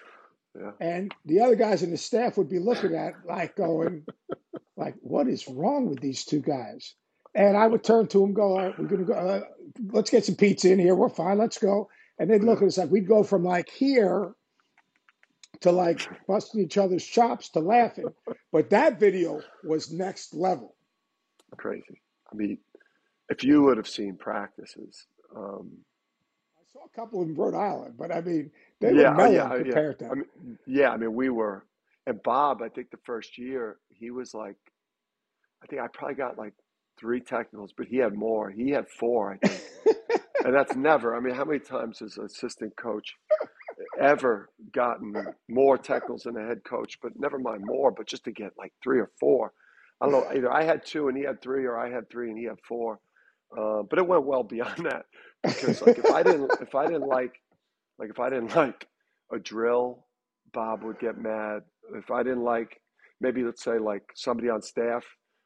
Yeah. 0.58 0.72
And 0.80 1.14
the 1.26 1.42
other 1.42 1.56
guys 1.56 1.84
in 1.84 1.92
the 1.92 1.98
staff 1.98 2.38
would 2.38 2.50
be 2.50 2.60
looking 2.60 2.96
at 2.96 3.14
like 3.28 3.56
going, 3.56 4.06
like, 4.78 4.96
what 5.02 5.28
is 5.28 5.48
wrong 5.48 5.90
with 5.90 6.00
these 6.00 6.24
two 6.24 6.42
guys? 6.42 6.96
And 7.34 7.58
I 7.58 7.68
would 7.68 7.84
turn 7.84 8.08
to 8.08 8.20
them, 8.20 8.34
go, 8.34 8.44
All 8.44 8.58
right, 8.58 8.80
we're 8.80 8.88
gonna 8.88 9.04
go. 9.04 9.14
Uh, 9.14 9.42
let's 9.92 10.10
get 10.10 10.24
some 10.24 10.36
pizza 10.36 10.72
in 10.72 10.80
here. 10.80 10.96
We're 10.96 11.10
fine. 11.10 11.38
Let's 11.38 11.58
go. 11.58 11.90
And 12.18 12.30
they'd 12.30 12.44
look 12.44 12.62
at 12.62 12.68
us 12.68 12.78
like 12.78 12.90
we'd 12.90 13.08
go 13.08 13.24
from 13.24 13.44
like 13.44 13.70
here 13.70 14.34
to 15.62 15.72
like 15.72 16.08
busting 16.28 16.62
each 16.62 16.78
other's 16.78 17.06
chops 17.06 17.50
to 17.50 17.60
laughing. 17.60 18.08
But 18.52 18.70
that 18.70 19.00
video 19.00 19.42
was 19.64 19.92
next 19.92 20.34
level. 20.34 20.76
Crazy. 21.58 22.02
I 22.32 22.36
mean, 22.36 22.58
if 23.30 23.44
you 23.44 23.64
would 23.64 23.78
have 23.78 23.88
seen 23.88 24.18
practices, 24.18 25.08
um, 25.36 25.72
saw 26.76 26.86
a 26.86 26.96
couple 26.96 27.22
in 27.22 27.34
Rhode 27.34 27.56
Island, 27.56 27.96
but 27.98 28.12
I 28.12 28.22
mean, 28.22 28.52
they 28.82 28.94
yeah, 28.94 29.12
were 29.12 29.16
mellow 29.16 29.32
yeah, 29.32 29.56
yeah. 29.56 29.64
compared 29.64 30.00
to. 30.00 30.06
I 30.06 30.14
mean, 30.16 30.58
yeah. 30.68 30.90
I 30.90 30.98
mean, 30.98 31.14
we 31.14 31.30
were, 31.30 31.66
and 32.06 32.22
Bob. 32.24 32.62
I 32.62 32.70
think 32.70 32.92
the 32.92 33.00
first 33.06 33.38
year 33.38 33.78
he 33.90 34.12
was 34.12 34.34
like, 34.34 34.58
I 35.64 35.68
think 35.68 35.82
I 35.82 35.88
probably 35.88 36.16
got 36.16 36.38
like 36.38 36.54
three 37.00 37.22
technicals, 37.22 37.74
but 37.76 37.88
he 37.88 37.98
had 37.98 38.14
more. 38.14 38.50
He 38.50 38.70
had 38.70 38.90
four, 38.90 39.34
I 39.44 39.48
think. 39.48 39.98
and 40.44 40.54
that's 40.54 40.76
never. 40.76 41.16
I 41.16 41.20
mean, 41.20 41.34
how 41.34 41.46
many 41.46 41.60
times 41.60 42.00
has 42.00 42.18
an 42.18 42.26
assistant 42.26 42.76
coach 42.76 43.16
ever 44.00 44.50
gotten 44.74 45.14
more 45.48 45.78
technicals 45.78 46.24
than 46.24 46.38
a 46.38 46.46
head 46.46 46.64
coach? 46.64 47.00
But 47.02 47.18
never 47.18 47.40
mind 47.40 47.64
more, 47.66 47.92
but 47.92 48.08
just 48.08 48.26
to 48.26 48.32
get 48.32 48.52
like 48.58 48.74
three 48.84 49.00
or 49.00 49.12
four. 49.20 49.54
I 50.02 50.10
don't 50.10 50.14
know. 50.14 50.30
Either 50.36 50.52
I 50.52 50.64
had 50.64 50.86
two 50.86 51.08
and 51.08 51.18
he 51.18 51.24
had 51.24 51.42
three, 51.42 51.66
or 51.66 51.78
I 51.78 51.90
had 51.90 52.10
three 52.10 52.30
and 52.30 52.38
he 52.38 52.46
had 52.46 52.60
four. 52.68 53.00
Uh, 53.56 53.84
but 53.84 54.00
it 54.00 54.08
went 54.08 54.26
well 54.26 54.44
beyond 54.44 54.86
that 54.90 55.06
because, 55.48 55.82
like, 55.82 55.98
if 55.98 56.12
I 56.12 56.24
didn't, 56.24 56.52
if 56.62 56.76
I 56.76 56.86
didn't 56.86 57.08
like, 57.08 57.34
like, 58.00 58.10
if 58.10 58.20
I 58.20 58.30
didn't 58.30 58.56
like 58.56 58.88
a 59.32 59.40
drill, 59.40 60.06
Bob 60.54 60.84
would 60.84 61.00
get 61.00 61.18
mad. 61.18 61.62
If 61.96 62.12
I 62.12 62.24
didn't 62.24 62.44
like, 62.44 62.80
maybe 63.22 63.44
let's 63.44 63.64
say 63.64 63.78
like 63.80 64.04
somebody 64.16 64.50
on 64.50 64.62
staff 64.62 65.04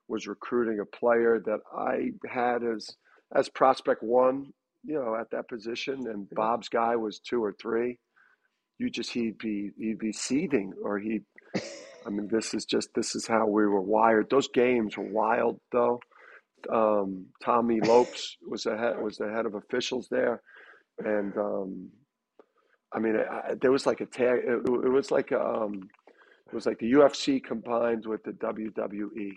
was 0.07 0.27
recruiting 0.27 0.79
a 0.79 0.85
player 0.97 1.41
that 1.45 1.59
I 1.77 2.11
had 2.27 2.63
as 2.63 2.89
as 3.35 3.47
prospect 3.49 4.01
one, 4.01 4.47
you 4.83 4.95
know, 4.95 5.15
at 5.19 5.29
that 5.31 5.47
position, 5.47 6.07
and 6.07 6.27
Bob's 6.31 6.69
guy 6.69 6.95
was 6.95 7.19
two 7.19 7.43
or 7.43 7.53
three, 7.61 7.99
you 8.79 8.89
just 8.89 9.11
he'd 9.11 9.37
be 9.37 9.71
he'd 9.77 9.99
be 9.99 10.13
seething, 10.13 10.73
or 10.83 10.97
he. 10.99 11.21
I 12.05 12.09
mean, 12.09 12.29
this 12.31 12.53
is 12.53 12.65
just 12.65 12.89
this 12.95 13.13
is 13.13 13.27
how 13.27 13.45
we 13.45 13.67
were 13.67 13.81
wired. 13.81 14.29
Those 14.29 14.47
games 14.47 14.97
were 14.97 15.11
wild, 15.11 15.59
though. 15.71 15.99
Um, 16.71 17.27
Tommy 17.43 17.81
Lopes 17.81 18.37
was 18.47 18.63
the 18.63 18.77
head 18.77 18.99
was 19.01 19.17
the 19.17 19.29
head 19.29 19.45
of 19.45 19.55
officials 19.55 20.07
there, 20.09 20.41
and 20.99 21.35
um, 21.37 21.89
I 22.93 22.99
mean, 22.99 23.15
I, 23.17 23.55
there 23.61 23.71
was 23.71 23.85
like 23.85 24.01
a 24.01 24.05
tag. 24.05 24.39
It, 24.45 24.67
it 24.67 24.89
was 24.91 25.11
like 25.11 25.31
a, 25.31 25.41
um, 25.41 25.89
it 26.47 26.53
was 26.53 26.65
like 26.65 26.79
the 26.79 26.91
UFC 26.93 27.43
combined 27.43 28.05
with 28.05 28.23
the 28.23 28.31
WWE. 28.31 29.31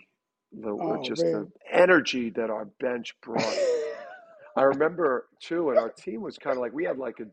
The, 0.53 0.69
Oh, 0.69 1.01
just 1.03 1.23
man. 1.23 1.33
the 1.33 1.51
energy 1.71 2.29
that 2.31 2.49
our 2.49 2.65
bench 2.79 3.15
brought. 3.21 3.43
I 4.55 4.63
remember 4.63 5.27
too, 5.39 5.69
and 5.69 5.79
our 5.79 5.89
team 5.89 6.21
was 6.21 6.37
kind 6.37 6.55
of 6.57 6.61
like 6.61 6.73
we 6.73 6.85
had 6.85 6.97
like 6.97 7.19
a, 7.19 7.25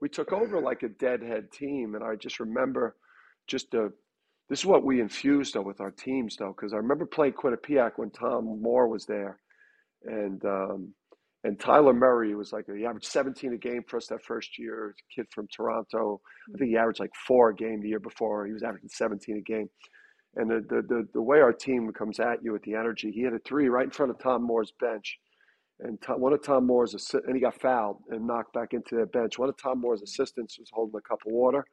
we 0.00 0.08
took 0.08 0.32
over 0.32 0.60
like 0.60 0.82
a 0.82 0.88
deadhead 0.88 1.52
team, 1.52 1.94
and 1.94 2.04
I 2.04 2.16
just 2.16 2.40
remember 2.40 2.96
just 3.46 3.70
the, 3.70 3.92
this 4.48 4.60
is 4.60 4.66
what 4.66 4.84
we 4.84 5.00
infused 5.00 5.54
though 5.54 5.62
with 5.62 5.80
our 5.80 5.90
teams 5.90 6.36
though, 6.36 6.54
because 6.56 6.72
I 6.72 6.76
remember 6.76 7.06
playing 7.06 7.34
Quinnipiac 7.34 7.92
when 7.96 8.10
Tom 8.10 8.60
Moore 8.60 8.88
was 8.88 9.06
there, 9.06 9.38
and 10.04 10.44
um, 10.44 10.94
and 11.44 11.60
Tyler 11.60 11.92
Murray 11.92 12.34
was 12.34 12.52
like 12.52 12.64
he 12.74 12.86
averaged 12.86 13.06
17 13.06 13.52
a 13.52 13.58
game 13.58 13.82
for 13.86 13.98
us 13.98 14.06
that 14.06 14.24
first 14.24 14.58
year. 14.58 14.94
Kid 15.14 15.26
from 15.30 15.46
Toronto, 15.54 16.20
I 16.54 16.58
think 16.58 16.70
he 16.70 16.76
averaged 16.76 17.00
like 17.00 17.14
four 17.26 17.50
a 17.50 17.54
game 17.54 17.80
the 17.80 17.88
year 17.88 18.00
before. 18.00 18.46
He 18.46 18.52
was 18.52 18.62
averaging 18.62 18.88
17 18.88 19.36
a 19.36 19.40
game. 19.40 19.68
And 20.36 20.50
the, 20.50 20.64
the, 20.68 20.82
the, 20.82 21.08
the 21.14 21.22
way 21.22 21.40
our 21.40 21.52
team 21.52 21.92
comes 21.92 22.18
at 22.18 22.42
you 22.42 22.52
with 22.52 22.62
the 22.62 22.74
energy, 22.74 23.12
he 23.12 23.22
had 23.22 23.34
a 23.34 23.38
three 23.40 23.68
right 23.68 23.84
in 23.84 23.90
front 23.90 24.10
of 24.10 24.18
Tom 24.18 24.42
Moore's 24.42 24.72
bench. 24.80 25.18
And 25.80 26.00
Tom, 26.00 26.20
one 26.20 26.32
of 26.32 26.42
Tom 26.42 26.66
Moore's 26.66 26.94
assi- 26.94 27.24
and 27.26 27.36
he 27.36 27.40
got 27.40 27.60
fouled 27.60 27.98
and 28.08 28.26
knocked 28.26 28.52
back 28.54 28.72
into 28.72 28.96
the 28.96 29.06
bench. 29.06 29.38
One 29.38 29.48
of 29.48 29.56
Tom 29.56 29.80
Moore's 29.80 30.02
assistants 30.02 30.58
was 30.58 30.70
holding 30.72 30.96
a 30.96 31.08
cup 31.08 31.20
of 31.26 31.32
water, 31.32 31.64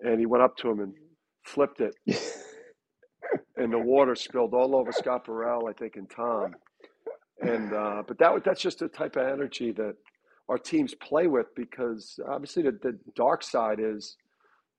and 0.00 0.20
he 0.20 0.26
went 0.26 0.42
up 0.42 0.56
to 0.58 0.70
him 0.70 0.80
and 0.80 0.94
flipped 1.44 1.80
it, 1.80 1.94
and 3.56 3.72
the 3.72 3.78
water 3.78 4.14
spilled 4.14 4.54
all 4.54 4.74
over 4.76 4.92
Scott 4.92 5.24
Burrell, 5.24 5.68
I 5.68 5.72
think, 5.72 5.96
and 5.96 6.10
Tom. 6.10 6.54
And 7.40 7.72
uh, 7.72 8.02
but 8.06 8.18
that 8.18 8.44
that's 8.44 8.60
just 8.60 8.78
the 8.78 8.88
type 8.88 9.16
of 9.16 9.26
energy 9.26 9.72
that 9.72 9.94
our 10.48 10.58
teams 10.58 10.94
play 10.94 11.26
with 11.26 11.46
because 11.56 12.18
obviously 12.28 12.62
the, 12.62 12.78
the 12.82 12.98
dark 13.16 13.42
side 13.42 13.78
is 13.80 14.16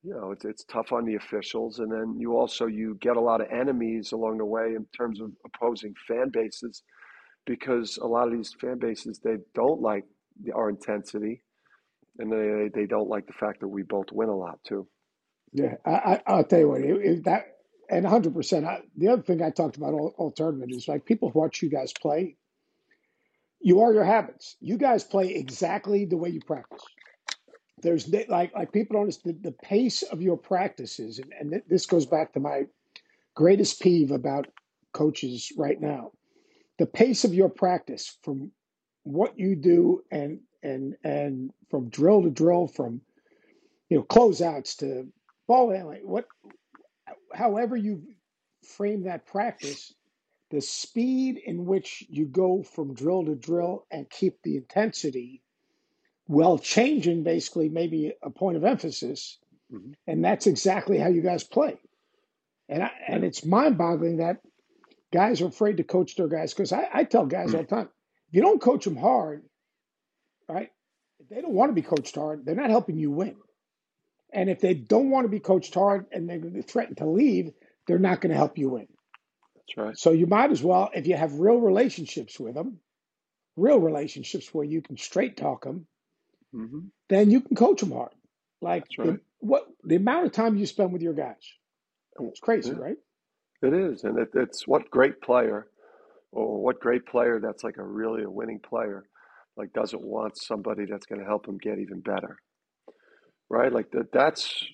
you 0.03 0.13
know 0.13 0.31
it's, 0.31 0.45
it's 0.45 0.63
tough 0.65 0.91
on 0.91 1.05
the 1.05 1.15
officials. 1.15 1.79
And 1.79 1.91
then 1.91 2.15
you 2.17 2.37
also 2.37 2.67
you 2.67 2.97
get 3.01 3.17
a 3.17 3.21
lot 3.21 3.41
of 3.41 3.47
enemies 3.51 4.11
along 4.13 4.37
the 4.37 4.45
way 4.45 4.75
in 4.75 4.85
terms 4.97 5.19
of 5.19 5.31
opposing 5.45 5.93
fan 6.07 6.29
bases 6.31 6.83
because 7.45 7.97
a 7.97 8.07
lot 8.07 8.27
of 8.27 8.33
these 8.33 8.55
fan 8.61 8.79
bases 8.79 9.19
they 9.23 9.37
don't 9.53 9.81
like 9.81 10.05
our 10.55 10.69
intensity. 10.69 11.43
And 12.19 12.31
they 12.31 12.69
they 12.73 12.85
don't 12.85 13.09
like 13.09 13.27
the 13.27 13.33
fact 13.33 13.59
that 13.61 13.67
we 13.67 13.83
both 13.83 14.11
win 14.11 14.29
a 14.29 14.35
lot 14.35 14.59
too 14.65 14.87
Yeah, 15.53 15.75
I, 15.85 15.91
I, 15.91 16.21
I'll 16.27 16.43
tell 16.43 16.59
you 16.59 16.69
what, 16.69 16.81
it, 16.81 17.05
it, 17.05 17.23
that, 17.25 17.57
and 17.89 18.05
100%. 18.05 18.65
I, 18.65 18.81
the 18.97 19.09
other 19.09 19.21
thing 19.21 19.41
I 19.41 19.51
talked 19.51 19.77
about 19.77 19.93
all, 19.93 20.13
all 20.17 20.31
tournament 20.31 20.71
is 20.73 20.87
like 20.87 21.05
people 21.05 21.31
watch 21.33 21.61
you 21.61 21.69
guys 21.69 21.93
play. 21.93 22.37
You 23.61 23.81
are 23.81 23.93
your 23.93 24.03
habits. 24.03 24.57
You 24.59 24.77
guys 24.77 25.03
play 25.03 25.35
exactly 25.35 26.05
the 26.05 26.17
way 26.17 26.29
you 26.29 26.41
practice. 26.41 26.81
There's 27.81 28.07
like 28.29 28.53
like 28.53 28.71
people 28.71 28.97
don't 28.97 29.23
the, 29.23 29.33
the 29.33 29.51
pace 29.51 30.03
of 30.03 30.21
your 30.21 30.37
practices, 30.37 31.19
and, 31.19 31.33
and 31.37 31.51
th- 31.51 31.63
this 31.67 31.85
goes 31.85 32.05
back 32.05 32.33
to 32.33 32.39
my 32.39 32.63
greatest 33.35 33.81
peeve 33.81 34.11
about 34.11 34.47
coaches 34.93 35.51
right 35.57 35.79
now. 35.79 36.11
The 36.79 36.85
pace 36.85 37.25
of 37.25 37.33
your 37.33 37.49
practice 37.49 38.17
from 38.23 38.51
what 39.03 39.37
you 39.37 39.55
do 39.55 40.01
and 40.11 40.39
and 40.61 40.95
and 41.03 41.51
from 41.69 41.89
drill 41.89 42.23
to 42.23 42.29
drill, 42.29 42.67
from 42.67 43.01
you 43.89 43.97
know 43.97 44.03
closeouts 44.03 44.77
to 44.77 45.07
ball 45.47 45.71
handling, 45.71 46.07
what 46.07 46.25
however 47.33 47.75
you 47.75 48.03
frame 48.63 49.03
that 49.03 49.25
practice, 49.25 49.93
the 50.51 50.61
speed 50.61 51.37
in 51.43 51.65
which 51.65 52.03
you 52.09 52.25
go 52.25 52.63
from 52.63 52.93
drill 52.93 53.25
to 53.25 53.35
drill 53.35 53.85
and 53.91 54.09
keep 54.09 54.41
the 54.43 54.57
intensity 54.57 55.41
while 56.27 56.57
changing 56.57 57.23
basically 57.23 57.69
maybe 57.69 58.13
a 58.21 58.29
point 58.29 58.57
of 58.57 58.63
emphasis. 58.63 59.39
Mhm. 59.71 59.95
And 60.07 60.23
that's 60.23 60.47
exactly 60.47 60.97
how 60.97 61.09
you 61.09 61.21
guys 61.21 61.43
play. 61.43 61.77
And 62.69 62.83
I, 62.83 62.91
and 63.07 63.23
it's 63.23 63.45
mind 63.45 63.77
boggling 63.77 64.17
that 64.17 64.41
guys 65.11 65.41
are 65.41 65.47
afraid 65.47 65.77
to 65.77 65.83
coach 65.83 66.15
their 66.15 66.27
guys 66.27 66.53
because 66.53 66.71
I, 66.71 66.87
I 66.93 67.03
tell 67.03 67.25
guys 67.25 67.53
all 67.53 67.61
the 67.61 67.67
time, 67.67 67.89
if 68.29 68.35
you 68.35 68.41
don't 68.41 68.61
coach 68.61 68.85
them 68.85 68.95
hard, 68.95 69.43
right? 70.47 70.71
They 71.29 71.41
don't 71.41 71.53
want 71.53 71.69
to 71.69 71.73
be 71.73 71.81
coached 71.81 72.15
hard, 72.15 72.45
they're 72.45 72.55
not 72.55 72.69
helping 72.69 72.97
you 72.97 73.11
win. 73.11 73.35
And 74.33 74.49
if 74.49 74.61
they 74.61 74.73
don't 74.73 75.11
want 75.11 75.25
to 75.25 75.29
be 75.29 75.39
coached 75.39 75.75
hard 75.75 76.07
and 76.11 76.29
they're 76.29 76.63
threaten 76.63 76.95
to 76.95 77.07
leave, 77.07 77.51
they're 77.87 77.99
not 77.99 78.21
going 78.21 78.31
to 78.31 78.37
help 78.37 78.57
you 78.57 78.69
win. 78.69 78.87
That's 79.55 79.77
right. 79.77 79.97
So 79.97 80.11
you 80.11 80.27
might 80.27 80.51
as 80.51 80.63
well, 80.63 80.89
if 80.93 81.07
you 81.07 81.15
have 81.15 81.33
real 81.39 81.57
relationships 81.59 82.39
with 82.39 82.55
them, 82.55 82.79
real 83.57 83.79
relationships 83.79 84.53
where 84.53 84.65
you 84.65 84.81
can 84.81 84.97
straight 84.97 85.37
talk 85.37 85.65
them, 85.65 85.87
hmm 86.53 86.87
then 87.09 87.31
you 87.31 87.41
can 87.41 87.55
coach 87.55 87.81
them 87.81 87.91
hard. 87.91 88.13
Like 88.61 88.85
right. 88.97 89.17
the, 89.17 89.19
what 89.39 89.67
the 89.83 89.97
amount 89.97 90.25
of 90.25 90.31
time 90.31 90.57
you 90.57 90.65
spend 90.65 90.93
with 90.93 91.01
your 91.01 91.13
guys, 91.13 91.53
it's 92.19 92.39
crazy, 92.39 92.71
Yeah, 92.71 92.79
right? 92.79 92.97
it 93.61 93.73
is, 93.73 94.03
and 94.03 94.19
it, 94.19 94.29
it's 94.35 94.67
what 94.67 94.89
great 94.91 95.21
player, 95.21 95.67
or 96.31 96.63
what 96.63 96.79
great 96.79 97.05
player 97.05 97.39
that's 97.39 97.63
like 97.63 97.77
a 97.77 97.83
really 97.83 98.23
a 98.23 98.29
winning 98.29 98.59
player, 98.59 99.05
like 99.57 99.73
doesn't 99.73 100.01
want 100.03 100.37
somebody 100.37 100.85
that's 100.85 101.05
going 101.05 101.19
to 101.21 101.27
help 101.27 101.47
him 101.47 101.57
get 101.57 101.79
even 101.79 102.01
better, 102.01 102.37
right? 103.53 103.71
Like 103.71 103.91
that. 103.91 104.11
That's, 104.11 104.65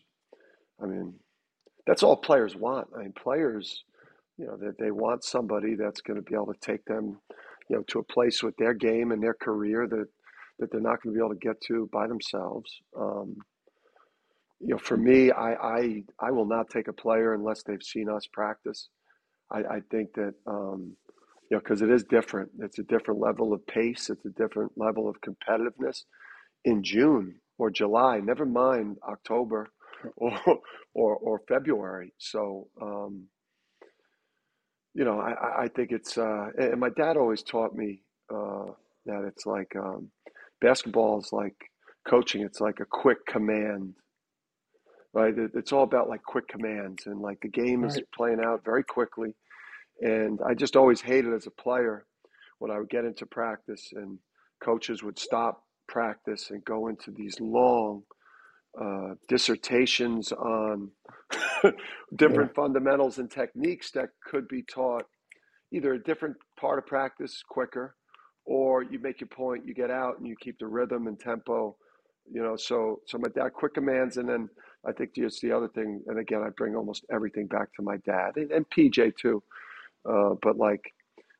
I 0.81 0.85
mean, 0.85 1.13
that's 1.85 2.01
all 2.01 2.15
players 2.15 2.55
want. 2.55 2.87
I 2.95 3.01
mean, 3.01 3.13
players, 3.13 3.83
you 4.37 4.45
know, 4.47 4.57
that 4.57 4.77
they 4.79 4.91
want 4.91 5.23
somebody 5.23 5.75
that's 5.75 6.01
going 6.01 6.17
to 6.17 6.23
be 6.23 6.35
able 6.35 6.53
to 6.53 6.59
take 6.61 6.85
them, 6.85 7.19
you 7.69 7.75
know, 7.75 7.83
to 7.89 7.99
a 7.99 8.03
place 8.03 8.41
with 8.41 8.55
their 8.57 8.73
game 8.73 9.11
and 9.11 9.21
their 9.21 9.33
career 9.35 9.87
that 9.87 10.07
that 10.59 10.71
they're 10.71 10.81
not 10.81 11.01
going 11.01 11.13
to 11.15 11.19
be 11.19 11.25
able 11.25 11.33
to 11.33 11.39
get 11.47 11.59
to 11.61 11.89
by 11.91 12.05
themselves. 12.05 12.69
Um, 12.97 13.37
you 14.59 14.69
know, 14.69 14.77
for 14.77 14.97
me, 14.97 15.31
I, 15.31 15.53
I 15.53 16.03
I 16.19 16.31
will 16.31 16.45
not 16.45 16.69
take 16.69 16.87
a 16.87 16.93
player 16.93 17.33
unless 17.33 17.63
they've 17.63 17.83
seen 17.83 18.09
us 18.09 18.27
practice. 18.31 18.89
I, 19.51 19.59
I 19.59 19.79
think 19.91 20.13
that 20.15 20.33
um, 20.47 20.95
you 21.49 21.57
know 21.57 21.59
because 21.59 21.81
it 21.81 21.89
is 21.89 22.03
different. 22.05 22.51
It's 22.59 22.79
a 22.79 22.83
different 22.83 23.19
level 23.19 23.53
of 23.53 23.65
pace. 23.67 24.09
It's 24.09 24.25
a 24.25 24.31
different 24.41 24.73
level 24.77 25.09
of 25.09 25.17
competitiveness 25.21 26.03
in 26.65 26.83
June 26.83 27.35
or 27.59 27.71
July. 27.71 28.21
Never 28.21 28.47
mind 28.47 28.97
October 29.07 29.69
or 30.17 30.39
or, 30.95 31.17
or 31.17 31.41
February. 31.47 32.13
So 32.19 32.69
um, 32.81 33.27
you 34.95 35.05
know, 35.05 35.19
I, 35.21 35.33
I 35.33 35.63
I 35.63 35.69
think 35.69 35.91
it's 35.91 36.17
uh, 36.17 36.47
and 36.57 36.79
my 36.81 36.89
dad 36.91 37.17
always 37.17 37.43
taught 37.43 37.75
me 37.75 38.03
uh, 38.33 38.67
that 39.07 39.25
it's 39.27 39.45
like 39.47 39.75
um, 39.77 40.11
basketball 40.61 41.19
is 41.21 41.33
like 41.33 41.55
coaching. 42.09 42.43
It's 42.43 42.61
like 42.61 42.81
a 42.81 42.85
quick 42.85 43.25
command 43.27 43.95
right? 45.13 45.37
It, 45.37 45.51
it's 45.55 45.71
all 45.73 45.83
about 45.83 46.09
like 46.09 46.23
quick 46.23 46.47
commands 46.47 47.07
and 47.07 47.19
like 47.21 47.39
the 47.41 47.49
game 47.49 47.83
is 47.83 47.99
playing 48.15 48.41
out 48.45 48.63
very 48.65 48.83
quickly. 48.83 49.35
And 50.01 50.39
I 50.47 50.53
just 50.53 50.75
always 50.75 51.01
hated 51.01 51.33
as 51.33 51.47
a 51.47 51.51
player 51.51 52.05
when 52.59 52.71
I 52.71 52.79
would 52.79 52.89
get 52.89 53.05
into 53.05 53.25
practice 53.25 53.89
and 53.93 54.19
coaches 54.63 55.03
would 55.03 55.19
stop 55.19 55.63
practice 55.89 56.51
and 56.51 56.65
go 56.65 56.89
into 56.89 57.11
these 57.11 57.39
long 57.41 58.03
uh, 58.81 59.15
dissertations 59.29 60.31
on 60.33 60.91
Yeah. 62.27 62.37
different 62.39 62.55
fundamentals 62.55 63.19
and 63.19 63.31
techniques 63.31 63.91
that 63.91 64.09
could 64.29 64.47
be 64.49 64.63
taught 64.63 65.05
either 65.71 65.93
a 65.93 66.03
different 66.03 66.35
part 66.59 66.79
of 66.79 66.85
practice 66.87 67.43
quicker 67.49 67.95
or 68.45 68.83
you 68.83 68.99
make 68.99 69.21
your 69.21 69.27
point, 69.27 69.65
you 69.67 69.73
get 69.73 69.91
out 69.91 70.17
and 70.19 70.27
you 70.27 70.35
keep 70.39 70.57
the 70.59 70.67
rhythm 70.67 71.07
and 71.07 71.19
tempo, 71.19 71.75
you 72.31 72.41
know. 72.41 72.55
So, 72.55 73.01
so 73.07 73.17
my 73.17 73.29
dad, 73.29 73.53
quick 73.53 73.73
commands, 73.73 74.17
and 74.17 74.29
then 74.29 74.49
I 74.87 74.93
think 74.93 75.11
it's 75.15 75.41
the 75.41 75.51
other 75.51 75.67
thing. 75.67 76.01
And 76.07 76.19
again, 76.19 76.43
I 76.45 76.49
bring 76.57 76.75
almost 76.75 77.05
everything 77.13 77.47
back 77.47 77.73
to 77.75 77.81
my 77.81 77.97
dad 77.97 78.33
and, 78.37 78.51
and 78.51 78.65
PJ 78.69 79.17
too. 79.17 79.43
Uh, 80.09 80.35
but 80.41 80.57
like 80.57 80.81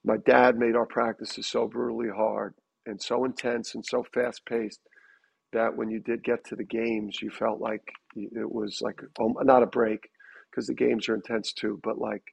my 0.06 0.18
dad 0.18 0.58
made 0.58 0.76
our 0.76 0.86
practices 0.88 1.48
so 1.48 1.68
brutally 1.68 2.10
hard 2.16 2.54
and 2.86 3.02
so 3.02 3.26
intense 3.26 3.76
and 3.76 3.86
so 3.86 4.04
fast 4.14 4.46
paced 4.48 4.82
that 5.54 5.76
when 5.78 5.90
you 5.92 6.00
did 6.02 6.24
get 6.24 6.46
to 6.46 6.56
the 6.58 6.66
games, 6.66 7.20
you 7.22 7.32
felt 7.32 7.62
like 7.62 7.84
it 8.16 8.52
was 8.52 8.80
like 8.82 9.02
um, 9.22 9.36
not 9.44 9.64
a 9.64 9.68
break 9.68 10.10
because 10.52 10.68
the 10.68 10.76
games 10.76 11.10
are 11.10 11.16
intense 11.16 11.54
too, 11.54 11.80
but 11.84 12.00
like 12.00 12.24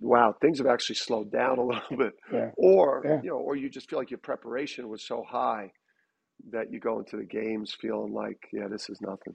wow, 0.00 0.34
things 0.40 0.58
have 0.58 0.68
actually 0.68 0.96
slowed 0.96 1.32
down 1.32 1.58
a 1.58 1.64
little 1.66 1.96
bit, 1.98 2.14
Yeah. 2.32 2.50
or 2.56 3.06
Yeah. 3.06 3.22
you 3.22 3.30
know, 3.30 3.38
or 3.38 3.56
you 3.56 3.70
just 3.70 3.90
feel 3.90 3.98
like 3.98 4.10
your 4.12 4.18
preparation 4.20 4.88
was 4.88 5.06
so 5.06 5.24
high 5.28 5.72
that 6.52 6.72
you 6.72 6.80
go 6.80 6.98
into 7.00 7.16
the 7.16 7.24
games 7.24 7.76
feeling 7.80 8.12
like, 8.12 8.38
yeah, 8.52 8.68
this 8.70 8.90
is 8.90 9.00
nothing. 9.00 9.34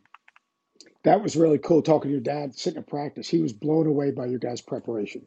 That 1.06 1.22
was 1.24 1.38
really 1.38 1.60
cool 1.60 1.82
talking 1.82 2.10
to 2.10 2.14
your 2.14 2.22
dad 2.22 2.56
sitting 2.56 2.78
in 2.80 2.84
practice. 2.84 3.30
He 3.30 3.42
was 3.42 3.54
blown 3.54 3.88
away 3.88 4.12
by 4.12 4.28
your 4.28 4.40
guys' 4.40 4.62
preparation. 4.62 5.26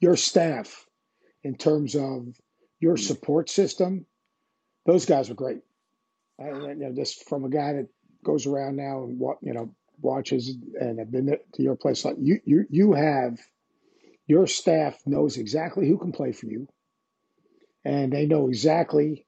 Your 0.00 0.16
staff, 0.16 0.86
in 1.44 1.56
terms 1.56 1.96
of 1.96 2.28
your 2.80 2.96
Mm. 2.96 2.98
support 2.98 3.50
system, 3.50 4.06
those 4.86 5.06
guys 5.06 5.28
were 5.28 5.34
great. 5.34 5.60
I, 6.40 6.48
you 6.48 6.74
know, 6.74 6.92
just 6.94 7.28
from 7.28 7.44
a 7.44 7.50
guy 7.50 7.74
that 7.74 7.88
goes 8.24 8.46
around 8.46 8.76
now 8.76 9.04
and 9.04 9.18
what 9.18 9.38
you 9.42 9.52
know 9.52 9.74
watches 10.00 10.56
and 10.80 10.98
have 10.98 11.10
been 11.10 11.36
to 11.54 11.62
your 11.62 11.76
place. 11.76 12.04
Like 12.04 12.16
you, 12.18 12.40
you, 12.44 12.64
you 12.70 12.92
have 12.94 13.38
your 14.26 14.46
staff 14.46 14.98
knows 15.06 15.36
exactly 15.36 15.88
who 15.88 15.98
can 15.98 16.12
play 16.12 16.32
for 16.32 16.46
you, 16.46 16.68
and 17.84 18.12
they 18.12 18.26
know 18.26 18.48
exactly 18.48 19.26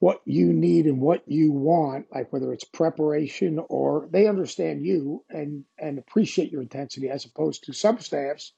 what 0.00 0.20
you 0.24 0.52
need 0.52 0.86
and 0.86 1.00
what 1.00 1.22
you 1.28 1.52
want, 1.52 2.06
like 2.12 2.32
whether 2.32 2.52
it's 2.52 2.64
preparation 2.64 3.60
or 3.68 4.08
they 4.10 4.26
understand 4.26 4.84
you 4.84 5.24
and 5.30 5.64
and 5.78 5.96
appreciate 5.98 6.50
your 6.50 6.60
intensity 6.62 7.08
as 7.08 7.24
opposed 7.24 7.62
to 7.64 7.72
some 7.72 8.00
staffs, 8.00 8.52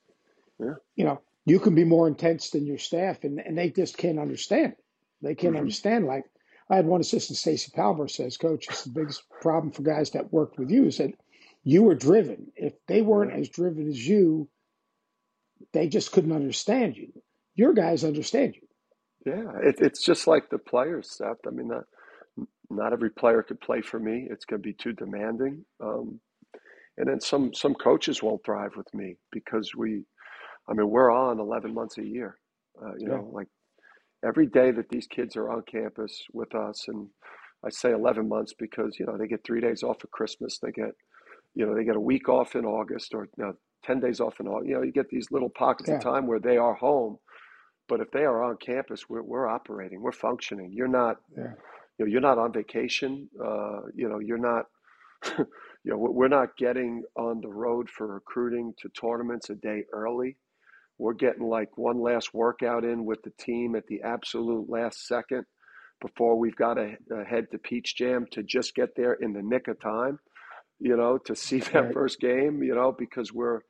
Yeah. 0.58 0.76
you 0.96 1.04
know, 1.04 1.20
you 1.44 1.60
can 1.60 1.74
be 1.74 1.84
more 1.84 2.08
intense 2.08 2.48
than 2.48 2.64
your 2.64 2.78
staff 2.78 3.24
and, 3.24 3.40
and 3.40 3.58
they 3.58 3.68
just 3.68 3.98
can't 3.98 4.18
understand 4.18 4.72
it. 4.72 4.83
They 5.22 5.34
can't 5.34 5.56
hmm 5.56 5.56
understand 5.56 6.06
like 6.06 6.24
I 6.70 6.76
had 6.76 6.86
one 6.86 7.00
assistant, 7.00 7.38
Stacy 7.38 7.72
Palmer, 7.74 8.08
says, 8.08 8.36
Coach, 8.36 8.68
it's 8.68 8.84
the 8.84 8.90
biggest 8.90 9.22
problem 9.40 9.72
for 9.72 9.82
guys 9.82 10.10
that 10.10 10.32
worked 10.32 10.58
with 10.58 10.70
you 10.70 10.86
is 10.86 10.98
that 10.98 11.12
you 11.62 11.82
were 11.82 11.94
driven. 11.94 12.52
If 12.56 12.74
they 12.86 13.02
weren't 13.02 13.32
as 13.32 13.48
driven 13.48 13.88
as 13.88 14.06
you, 14.06 14.48
they 15.72 15.88
just 15.88 16.12
couldn't 16.12 16.32
understand 16.32 16.96
you. 16.96 17.12
Your 17.54 17.74
guys 17.74 18.04
understand 18.04 18.56
you. 18.56 18.62
Yeah, 19.26 19.52
it, 19.62 19.76
it's 19.80 20.04
just 20.04 20.26
like 20.26 20.50
the 20.50 20.58
players, 20.58 21.10
Seth. 21.10 21.46
I 21.46 21.50
mean, 21.50 21.68
not, 21.68 21.84
not 22.70 22.92
every 22.92 23.10
player 23.10 23.42
could 23.42 23.60
play 23.60 23.82
for 23.82 23.98
me. 24.00 24.28
It's 24.30 24.44
going 24.44 24.62
to 24.62 24.66
be 24.66 24.74
too 24.74 24.92
demanding. 24.92 25.64
Um, 25.80 26.20
and 26.98 27.08
then 27.08 27.20
some 27.20 27.54
some 27.54 27.74
coaches 27.74 28.22
won't 28.22 28.44
thrive 28.44 28.72
with 28.76 28.92
me 28.94 29.16
because 29.32 29.72
we, 29.76 30.04
I 30.68 30.74
mean, 30.74 30.90
we're 30.90 31.10
on 31.10 31.40
11 31.40 31.74
months 31.74 31.98
a 31.98 32.04
year. 32.04 32.38
Uh, 32.80 32.94
you 32.98 33.08
Yeah. 33.08 33.10
know, 33.10 33.28
like 33.32 33.48
every 34.26 34.46
day 34.46 34.70
that 34.70 34.88
these 34.88 35.06
kids 35.06 35.36
are 35.36 35.50
on 35.50 35.62
campus 35.62 36.24
with 36.32 36.54
us, 36.54 36.88
and 36.88 37.08
I 37.64 37.70
say 37.70 37.92
11 37.92 38.28
months 38.28 38.52
because 38.58 38.96
you 38.98 39.06
know 39.06 39.16
they 39.18 39.26
get 39.26 39.44
three 39.44 39.60
days 39.60 39.82
off 39.82 40.04
of 40.04 40.10
Christmas. 40.10 40.58
They 40.58 40.70
get, 40.72 40.92
you 41.54 41.66
know, 41.66 41.74
they 41.74 41.84
get 41.84 41.96
a 41.96 42.00
week 42.00 42.28
off 42.28 42.56
in 42.56 42.64
August 42.64 43.14
or 43.14 43.28
you 43.38 43.44
know, 43.44 43.54
10 43.84 44.00
days 44.00 44.20
off 44.20 44.40
in 44.40 44.48
August. 44.48 44.68
You 44.68 44.74
know, 44.76 44.82
you 44.82 44.92
get 44.92 45.08
these 45.08 45.30
little 45.30 45.50
pockets 45.50 45.88
of 45.90 46.00
time 46.00 46.26
where 46.26 46.40
they 46.40 46.56
are 46.56 46.74
home. 46.74 47.18
But 47.88 48.00
if 48.00 48.10
they 48.12 48.24
are 48.24 48.42
on 48.42 48.56
campus, 48.56 49.08
we're, 49.10 49.22
we're 49.22 49.46
operating, 49.46 50.00
we're 50.00 50.12
functioning. 50.12 50.72
You're 50.72 50.88
not, 50.88 51.16
Yeah. 51.36 51.52
you 51.98 52.06
know, 52.06 52.10
you're 52.10 52.20
not 52.22 52.38
on 52.38 52.52
vacation. 52.52 53.28
Uh, 53.38 53.82
you 53.94 54.08
know, 54.08 54.20
you're 54.20 54.38
not, 54.38 54.66
you 55.38 55.46
know, 55.84 55.98
we're 55.98 56.28
not 56.28 56.56
getting 56.56 57.02
on 57.16 57.40
the 57.42 57.48
road 57.48 57.90
for 57.90 58.06
recruiting 58.06 58.72
to 58.80 58.88
tournaments 58.90 59.50
a 59.50 59.54
day 59.54 59.84
early. 59.92 60.36
We're 60.98 61.14
getting 61.14 61.44
like 61.44 61.76
one 61.76 62.00
last 62.00 62.32
workout 62.32 62.84
in 62.84 63.04
with 63.04 63.22
the 63.22 63.32
team 63.38 63.74
at 63.74 63.86
the 63.86 64.02
absolute 64.02 64.68
last 64.68 65.06
second 65.06 65.44
before 66.00 66.38
we've 66.38 66.56
got 66.56 66.74
to 66.74 66.94
uh, 67.14 67.24
head 67.24 67.46
to 67.50 67.58
Peach 67.58 67.96
Jam 67.96 68.26
to 68.32 68.42
just 68.42 68.74
get 68.74 68.90
there 68.96 69.14
in 69.14 69.32
the 69.32 69.42
nick 69.42 69.68
of 69.68 69.80
time, 69.80 70.18
you 70.78 70.96
know, 70.96 71.18
to 71.18 71.34
see 71.34 71.58
that 71.60 71.92
first 71.92 72.20
game, 72.20 72.62
you 72.62 72.74
know, 72.74 72.94
because 72.96 73.32
we're 73.32 73.60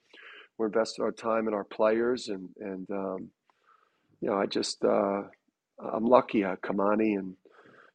we're 0.58 0.66
investing 0.66 1.04
our 1.04 1.12
time 1.12 1.48
in 1.48 1.54
our 1.54 1.64
players 1.64 2.28
and 2.28 2.48
and 2.58 2.88
um, 2.90 3.30
you 4.20 4.30
know, 4.30 4.36
I 4.36 4.46
just 4.46 4.84
uh, 4.84 5.22
I'm 5.80 6.04
lucky. 6.04 6.44
Uh, 6.44 6.56
Kimani 6.56 7.18
and 7.18 7.34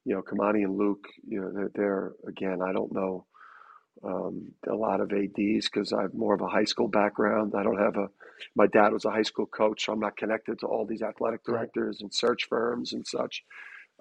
you 0.06 0.16
know 0.16 0.22
Kimani 0.22 0.64
and 0.64 0.78
Luke, 0.78 1.06
you 1.28 1.42
know, 1.42 1.52
they're, 1.54 1.72
they're 1.74 2.12
again. 2.28 2.60
I 2.62 2.74
don't 2.74 2.94
know 2.94 3.26
um, 4.04 4.52
a 4.68 4.74
lot 4.74 5.02
of 5.02 5.12
ads 5.12 5.70
because 5.70 5.92
I 5.94 6.04
have 6.04 6.14
more 6.14 6.34
of 6.34 6.42
a 6.42 6.48
high 6.48 6.64
school 6.64 6.88
background. 6.88 7.54
I 7.56 7.64
don't 7.64 7.80
have 7.80 7.98
a. 7.98 8.08
My 8.56 8.68
dad 8.68 8.94
was 8.94 9.06
a 9.06 9.12
high 9.12 9.24
school 9.24 9.46
coach, 9.46 9.86
so 9.86 9.94
I'm 9.94 10.00
not 10.00 10.16
connected 10.16 10.60
to 10.60 10.68
all 10.68 10.86
these 10.86 11.02
athletic 11.02 11.44
directors 11.44 12.00
and 12.02 12.14
search 12.14 12.48
firms 12.48 12.94
and 12.94 13.06
such. 13.06 13.44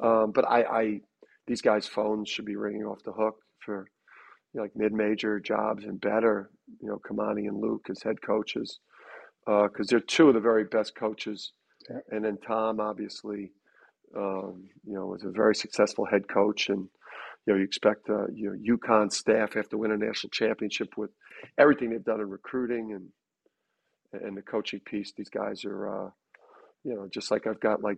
Um, 0.01 0.31
but 0.33 0.49
I, 0.49 0.63
I, 0.63 1.01
these 1.49 1.61
guys' 1.61 1.89
phones 1.89 2.29
should 2.29 2.45
be 2.45 2.55
ringing 2.55 2.85
off 2.85 3.03
the 3.03 3.13
hook 3.13 3.37
for 3.59 3.89
you 4.53 4.59
know, 4.59 4.63
like 4.63 4.77
mid-major 4.77 5.41
jobs 5.41 5.85
and 5.85 6.01
better. 6.01 6.51
You 6.81 6.89
know, 6.89 7.01
Kimani 7.09 7.49
and 7.49 7.61
Luke 7.61 7.87
as 7.91 8.03
head 8.03 8.23
coaches 8.23 8.79
because 9.45 9.89
they're 9.89 10.01
two 10.01 10.29
of 10.29 10.35
the 10.35 10.41
very 10.41 10.65
best 10.65 10.95
coaches. 10.95 11.53
Yeah. 11.91 11.99
And 12.11 12.25
then 12.25 12.39
Tom, 12.47 12.81
obviously, 12.81 13.53
um, 14.17 14.69
you 14.85 14.95
know, 14.95 15.07
was 15.07 15.25
a 15.25 15.31
very 15.31 15.55
successful 15.55 16.05
head 16.05 16.29
coach, 16.29 16.69
and 16.69 16.89
you 17.49 17.55
know, 17.55 17.59
you 17.59 17.65
expect 17.65 18.11
uh, 18.11 18.27
you 18.35 18.51
know 18.51 18.77
UConn 18.77 19.11
staff 19.11 19.55
have 19.55 19.71
to 19.71 19.79
win 19.79 19.91
a 19.91 19.97
national 19.97 20.31
championship 20.31 20.99
with 20.99 21.11
everything 21.57 21.89
they've 21.89 22.05
done 22.05 22.21
in 22.21 22.29
recruiting 22.29 22.93
and 22.93 24.23
and 24.23 24.37
the 24.37 24.43
coaching 24.43 24.81
piece. 24.81 25.13
These 25.17 25.31
guys 25.31 25.65
are, 25.65 25.89
uh, 25.89 26.11
you 26.85 26.95
know, 26.95 27.09
just 27.11 27.31
like 27.31 27.47
I've 27.47 27.59
got 27.59 27.83
like 27.83 27.97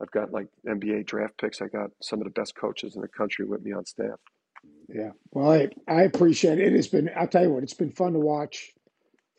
I've 0.00 0.10
got 0.10 0.32
like 0.32 0.46
NBA 0.66 1.04
draft 1.04 1.36
picks. 1.38 1.60
I 1.60 1.66
got 1.66 1.90
some 2.00 2.20
of 2.20 2.24
the 2.24 2.30
best 2.30 2.56
coaches 2.56 2.96
in 2.96 3.02
the 3.02 3.08
country 3.08 3.44
with 3.44 3.62
me 3.62 3.72
on 3.72 3.84
staff. 3.84 4.18
Yeah. 4.88 5.10
Well, 5.32 5.52
I, 5.52 5.68
I 5.86 6.02
appreciate 6.02 6.58
it. 6.58 6.68
It 6.68 6.72
has 6.76 6.88
been, 6.88 7.10
I'll 7.16 7.28
tell 7.28 7.42
you 7.42 7.50
what, 7.50 7.62
it's 7.62 7.74
been 7.74 7.92
fun 7.92 8.12
to 8.14 8.18
watch 8.18 8.72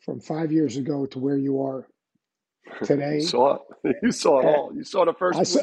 from 0.04 0.20
five 0.20 0.52
years 0.52 0.76
ago 0.76 1.06
to 1.06 1.18
where 1.18 1.36
you 1.36 1.62
are 1.62 1.86
today. 2.84 3.16
You 3.16 3.20
saw 3.26 3.54
it. 3.56 3.60
You 4.02 4.12
saw 4.12 4.40
it 4.40 4.46
all. 4.46 4.72
You 4.74 4.84
saw 4.84 5.04
the 5.04 5.12
first. 5.12 5.44
Saw, 5.46 5.60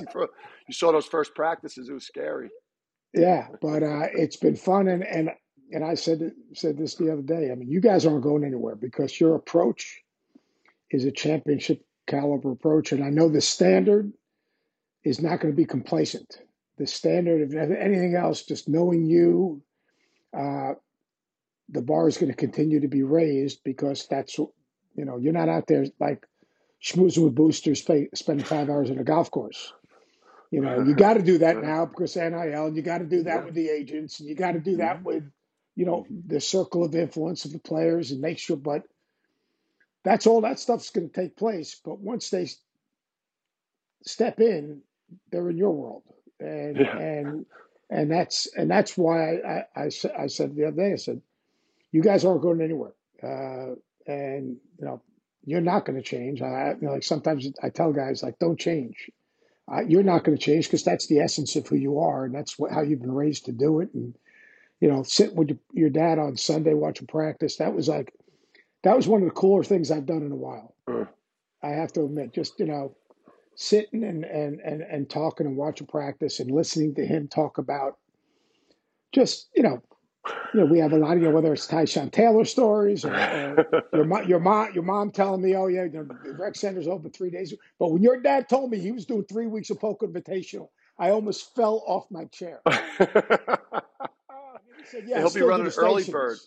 You 0.68 0.74
saw 0.74 0.92
those 0.92 1.08
first 1.08 1.34
practices. 1.34 1.90
It 1.90 1.94
was 1.94 2.06
scary. 2.06 2.50
Yeah, 3.14 3.48
but 3.62 3.84
uh, 3.84 4.08
it's 4.14 4.38
been 4.38 4.56
fun, 4.56 4.88
and 4.88 5.04
and 5.04 5.32
and 5.72 5.84
I 5.84 5.96
said 5.96 6.32
said 6.54 6.78
this 6.78 6.96
the 6.96 7.12
other 7.12 7.22
day. 7.22 7.52
I 7.52 7.56
mean, 7.56 7.70
you 7.70 7.82
guys 7.82 8.06
aren't 8.06 8.24
going 8.24 8.44
anywhere 8.44 8.76
because 8.76 9.20
your 9.20 9.36
approach 9.36 10.02
is 10.90 11.06
a 11.06 11.12
championship 11.12 11.84
caliber 12.08 12.52
approach, 12.52 12.92
and 12.92 13.04
I 13.04 13.10
know 13.10 13.30
the 13.30 13.42
standard 13.42 14.12
is 15.04 15.22
not 15.22 15.40
going 15.40 15.54
to 15.54 15.58
be 15.58 15.66
complacent. 15.66 16.40
The 16.78 16.88
standard 16.88 17.42
of 17.42 17.54
anything 17.54 18.16
else, 18.16 18.44
just 18.44 18.70
knowing 18.70 19.06
you, 19.06 19.62
uh, 20.38 20.74
the 21.70 21.82
bar 21.82 22.08
is 22.08 22.18
going 22.18 22.32
to 22.32 22.38
continue 22.38 22.80
to 22.82 22.88
be 22.88 23.04
raised 23.04 23.64
because 23.64 24.08
that's 24.08 24.38
you 24.38 24.52
know 24.96 25.18
you're 25.18 25.34
not 25.34 25.50
out 25.50 25.68
there 25.68 25.86
like 26.00 26.26
schmoozing 26.82 27.26
with 27.26 27.36
boosters, 27.36 27.86
spending 28.14 28.46
five 28.46 28.70
hours 28.70 28.90
on 28.90 29.00
a 29.00 29.04
golf 29.04 29.30
course. 29.32 29.74
You 30.52 30.62
know, 30.62 30.80
you 30.80 30.96
got 30.96 31.16
to 31.16 31.24
do 31.24 31.40
that 31.40 31.62
now 31.62 31.86
because 31.88 32.18
NIL, 32.18 32.68
and 32.68 32.78
you 32.78 32.84
got 32.84 33.00
to 33.00 33.06
do 33.06 33.24
that 33.24 33.46
with 33.46 33.56
the 33.56 33.70
agents, 33.70 34.20
and 34.20 34.30
you 34.30 34.36
got 34.36 34.54
to 34.54 34.62
do 34.62 34.78
that 34.78 35.00
Mhm. 35.00 35.06
with, 35.06 35.24
you 35.76 35.86
know, 35.86 36.06
the 36.28 36.42
circle 36.42 36.86
of 36.86 36.96
influence 36.96 37.46
of 37.46 37.54
the 37.54 37.60
players 37.60 38.12
and 38.12 38.22
make 38.22 38.40
sure. 38.40 38.58
But 38.58 38.84
that's 40.04 40.28
all 40.28 40.42
that 40.42 40.60
stuff's 40.60 40.92
going 40.92 41.10
to 41.10 41.14
take 41.22 41.38
place. 41.38 41.80
But 41.84 42.00
once 42.00 42.30
they 42.30 42.48
step 44.04 44.40
in, 44.40 44.82
they're 45.32 45.50
in 45.50 45.58
your 45.58 45.72
world, 45.72 46.04
and 46.40 46.82
Yeah. 46.82 46.96
and 46.96 47.46
and 47.90 48.12
that's 48.12 48.48
and 48.56 48.70
that's 48.72 48.98
why 48.98 49.38
I 49.38 49.66
I, 49.76 49.84
I, 49.86 49.90
I 50.24 50.28
said 50.28 50.56
the 50.56 50.68
other 50.68 50.78
day, 50.78 50.94
I 50.94 50.98
said, 50.98 51.22
you 51.92 52.02
guys 52.04 52.26
aren't 52.26 52.42
going 52.44 52.62
anywhere, 52.62 52.94
uh, 53.24 53.76
and 54.08 54.58
you 54.80 54.86
know, 54.86 55.02
you're 55.46 55.62
not 55.62 55.86
going 55.86 55.98
to 55.98 56.04
change. 56.04 56.42
I 56.42 56.72
you 56.82 56.88
know, 56.88 56.94
like 56.94 57.04
sometimes 57.04 57.48
I 57.64 57.70
tell 57.70 57.94
guys 57.94 58.24
like, 58.24 58.40
don't 58.40 58.60
change 58.60 59.10
uh, 59.72 59.82
you're 59.88 60.04
not 60.04 60.24
going 60.24 60.38
to 60.38 60.44
change 60.44 60.66
because 60.66 60.84
that's 60.84 61.08
the 61.08 61.20
essence 61.20 61.56
of 61.56 61.68
who 61.68 61.76
you 61.76 62.00
are, 62.00 62.26
and 62.26 62.36
that's 62.36 62.60
what, 62.60 62.72
how 62.72 62.82
you've 62.82 63.02
been 63.02 63.14
raised 63.14 63.46
to 63.46 63.52
do 63.52 63.80
it. 63.80 63.94
And 63.94 64.16
you 64.82 64.90
know, 64.90 65.04
sitting 65.04 65.36
with 65.36 65.58
your, 65.72 65.90
dad 65.90 66.18
on 66.18 66.36
Sunday 66.36 66.74
watching 66.74 67.08
practice, 67.08 67.58
that 67.58 67.74
was 67.74 67.88
like 67.88 68.14
that 68.84 68.96
was 68.96 69.08
one 69.08 69.22
of 69.22 69.28
the 69.28 69.34
cooler 69.34 69.64
things 69.64 69.92
I've 69.92 70.06
done 70.06 70.24
in 70.24 70.32
a 70.32 70.36
while. 70.36 70.76
Uh, 70.88 71.06
I 71.64 71.70
have 71.70 71.94
to 71.94 72.04
admit, 72.04 72.34
just 72.34 72.60
you 72.60 72.66
know, 72.66 72.96
sitting 73.56 74.04
and 74.04 74.26
and 74.26 74.60
and 74.60 74.82
and 74.82 75.10
talking 75.10 75.48
and 75.48 75.56
watching 75.56 75.88
practice 75.88 76.40
and 76.40 76.52
listening 76.52 76.96
to 76.96 77.06
him 77.06 77.28
talk 77.28 77.58
about 77.58 77.98
just 79.14 79.50
you 79.56 79.64
know, 79.64 79.82
you 80.54 80.60
know, 80.62 80.66
we 80.66 80.80
have 80.80 80.94
a 80.94 80.98
lot 80.98 81.18
of 81.18 81.24
you 81.24 81.30
know 81.30 81.36
whether 81.36 81.54
it's 81.54 81.68
Tyshawn 81.68 82.12
Taylor 82.12 82.46
stories 82.46 83.06
or, 83.06 83.14
or 83.14 83.68
your 83.94 84.06
mom, 84.06 84.28
your 84.28 84.40
mom, 84.40 84.74
your 84.74 84.84
mom 84.84 85.12
telling 85.12 85.42
me, 85.42 85.56
oh 85.56 85.68
yeah, 85.68 85.84
you 85.86 85.92
know, 85.92 86.08
rec 86.38 86.56
center's 86.56 86.88
open 86.88 87.12
three 87.12 87.30
days. 87.32 87.54
But 87.80 87.92
when 87.92 88.04
your 88.04 88.20
dad 88.22 88.50
told 88.50 88.72
me 88.72 88.80
he 88.80 88.92
was 88.92 89.06
doing 89.06 89.24
three 89.26 89.48
weeks 89.48 89.70
of 89.70 89.80
poker 89.80 90.08
invitational, 90.08 90.70
I 91.00 91.10
almost 91.12 91.56
fell 91.56 91.84
off 91.88 92.06
my 92.12 92.26
chair. 92.26 92.60
he 92.70 92.76
said, 94.86 95.06
yeah, 95.08 95.20
he'll 95.20 95.30
be 95.32 95.42
running 95.42 95.72
early 95.78 96.04
bird. 96.04 96.40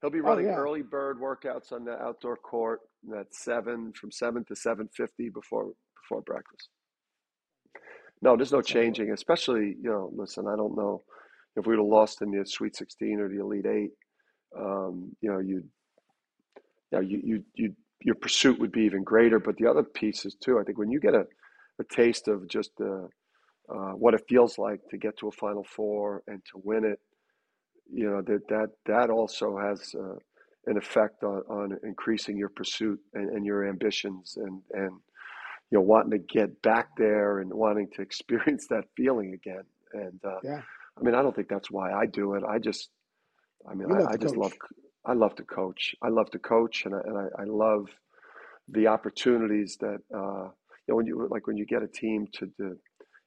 He'll 0.00 0.10
be 0.10 0.20
Oh 0.24 0.28
running 0.28 0.38
yeah, 0.38 0.56
early 0.56 0.82
bird 0.82 1.18
workouts 1.20 1.72
on 1.72 1.84
the 1.84 1.92
outdoor 1.92 2.36
court 2.36 2.80
at 3.18 3.34
seven, 3.34 3.92
from 3.92 4.10
seven 4.12 4.44
to 4.46 4.56
seven 4.56 4.88
fifty 4.94 5.28
before 5.30 5.72
before 6.02 6.22
breakfast. 6.22 6.68
No, 8.22 8.36
there's 8.36 8.52
no 8.52 8.62
changing. 8.62 9.12
Especially, 9.12 9.76
you 9.82 9.90
know, 9.90 10.10
listen, 10.14 10.46
I 10.48 10.56
don't 10.56 10.76
know 10.76 11.02
if 11.56 11.66
we 11.66 11.76
would 11.76 11.82
have 11.82 11.90
lost 11.90 12.22
in 12.22 12.30
the 12.30 12.44
Sweet 12.46 12.76
16 12.76 13.20
or 13.20 13.28
the 13.28 13.40
Elite 13.40 13.66
Eight. 13.66 13.90
Um, 14.58 15.16
you 15.20 15.30
know, 15.32 15.38
you, 15.38 15.64
you 16.90 16.98
know, 16.98 17.00
you, 17.00 17.20
you, 17.24 17.44
you, 17.54 17.76
your 18.02 18.14
pursuit 18.16 18.58
would 18.58 18.72
be 18.72 18.82
even 18.82 19.02
greater. 19.02 19.38
But 19.38 19.56
the 19.56 19.66
other 19.66 19.82
piece 19.82 20.24
is 20.24 20.34
too. 20.34 20.58
I 20.58 20.64
think 20.64 20.78
when 20.78 20.90
you 20.90 21.00
get 21.00 21.14
a, 21.14 21.24
a 21.78 21.84
taste 21.90 22.28
of 22.28 22.48
just 22.48 22.70
the, 22.78 23.08
uh, 23.72 23.92
what 23.92 24.14
it 24.14 24.24
feels 24.28 24.58
like 24.58 24.80
to 24.90 24.96
get 24.96 25.16
to 25.18 25.28
a 25.28 25.32
Final 25.32 25.64
Four 25.64 26.22
and 26.26 26.42
to 26.52 26.60
win 26.62 26.84
it, 26.84 26.98
you 27.92 28.08
know, 28.08 28.22
that 28.22 28.48
that 28.48 28.70
that 28.86 29.10
also 29.10 29.58
has 29.58 29.94
uh, 29.94 30.16
an 30.66 30.76
effect 30.76 31.22
on, 31.22 31.42
on 31.48 31.78
increasing 31.82 32.36
your 32.36 32.48
pursuit 32.48 32.98
and, 33.14 33.30
and 33.30 33.44
your 33.44 33.68
ambitions 33.68 34.36
and 34.36 34.62
and 34.72 34.92
you 35.70 35.78
know 35.78 35.80
wanting 35.80 36.10
to 36.10 36.18
get 36.18 36.62
back 36.62 36.88
there 36.96 37.40
and 37.40 37.52
wanting 37.52 37.88
to 37.94 38.02
experience 38.08 38.66
that 38.68 38.84
feeling 38.96 39.34
again. 39.34 39.64
And 39.92 40.20
uh, 40.24 40.38
Yeah, 40.42 40.62
I 40.98 41.02
mean, 41.02 41.14
I 41.14 41.22
don't 41.22 41.34
think 41.34 41.48
that's 41.48 41.70
why 41.70 41.92
I 41.92 42.06
do 42.06 42.34
it. 42.34 42.42
I 42.48 42.58
just, 42.58 42.90
I 43.68 43.74
mean, 43.74 43.90
I, 43.92 44.12
I 44.12 44.16
just 44.16 44.36
love. 44.36 44.52
I 45.04 45.14
love 45.14 45.34
to 45.36 45.42
coach. 45.42 45.94
I 46.02 46.08
love 46.08 46.30
to 46.30 46.38
coach, 46.38 46.84
and 46.84 46.94
I, 46.94 47.00
and 47.04 47.18
I, 47.18 47.42
I 47.42 47.44
love 47.44 47.88
the 48.68 48.86
opportunities 48.86 49.76
that 49.80 49.98
uh, 50.14 50.44
you 50.44 50.88
know 50.88 50.96
when 50.96 51.06
you 51.06 51.26
like 51.30 51.46
when 51.46 51.56
you 51.56 51.66
get 51.66 51.82
a 51.82 51.88
team 51.88 52.26
to 52.34 52.46
do 52.58 52.76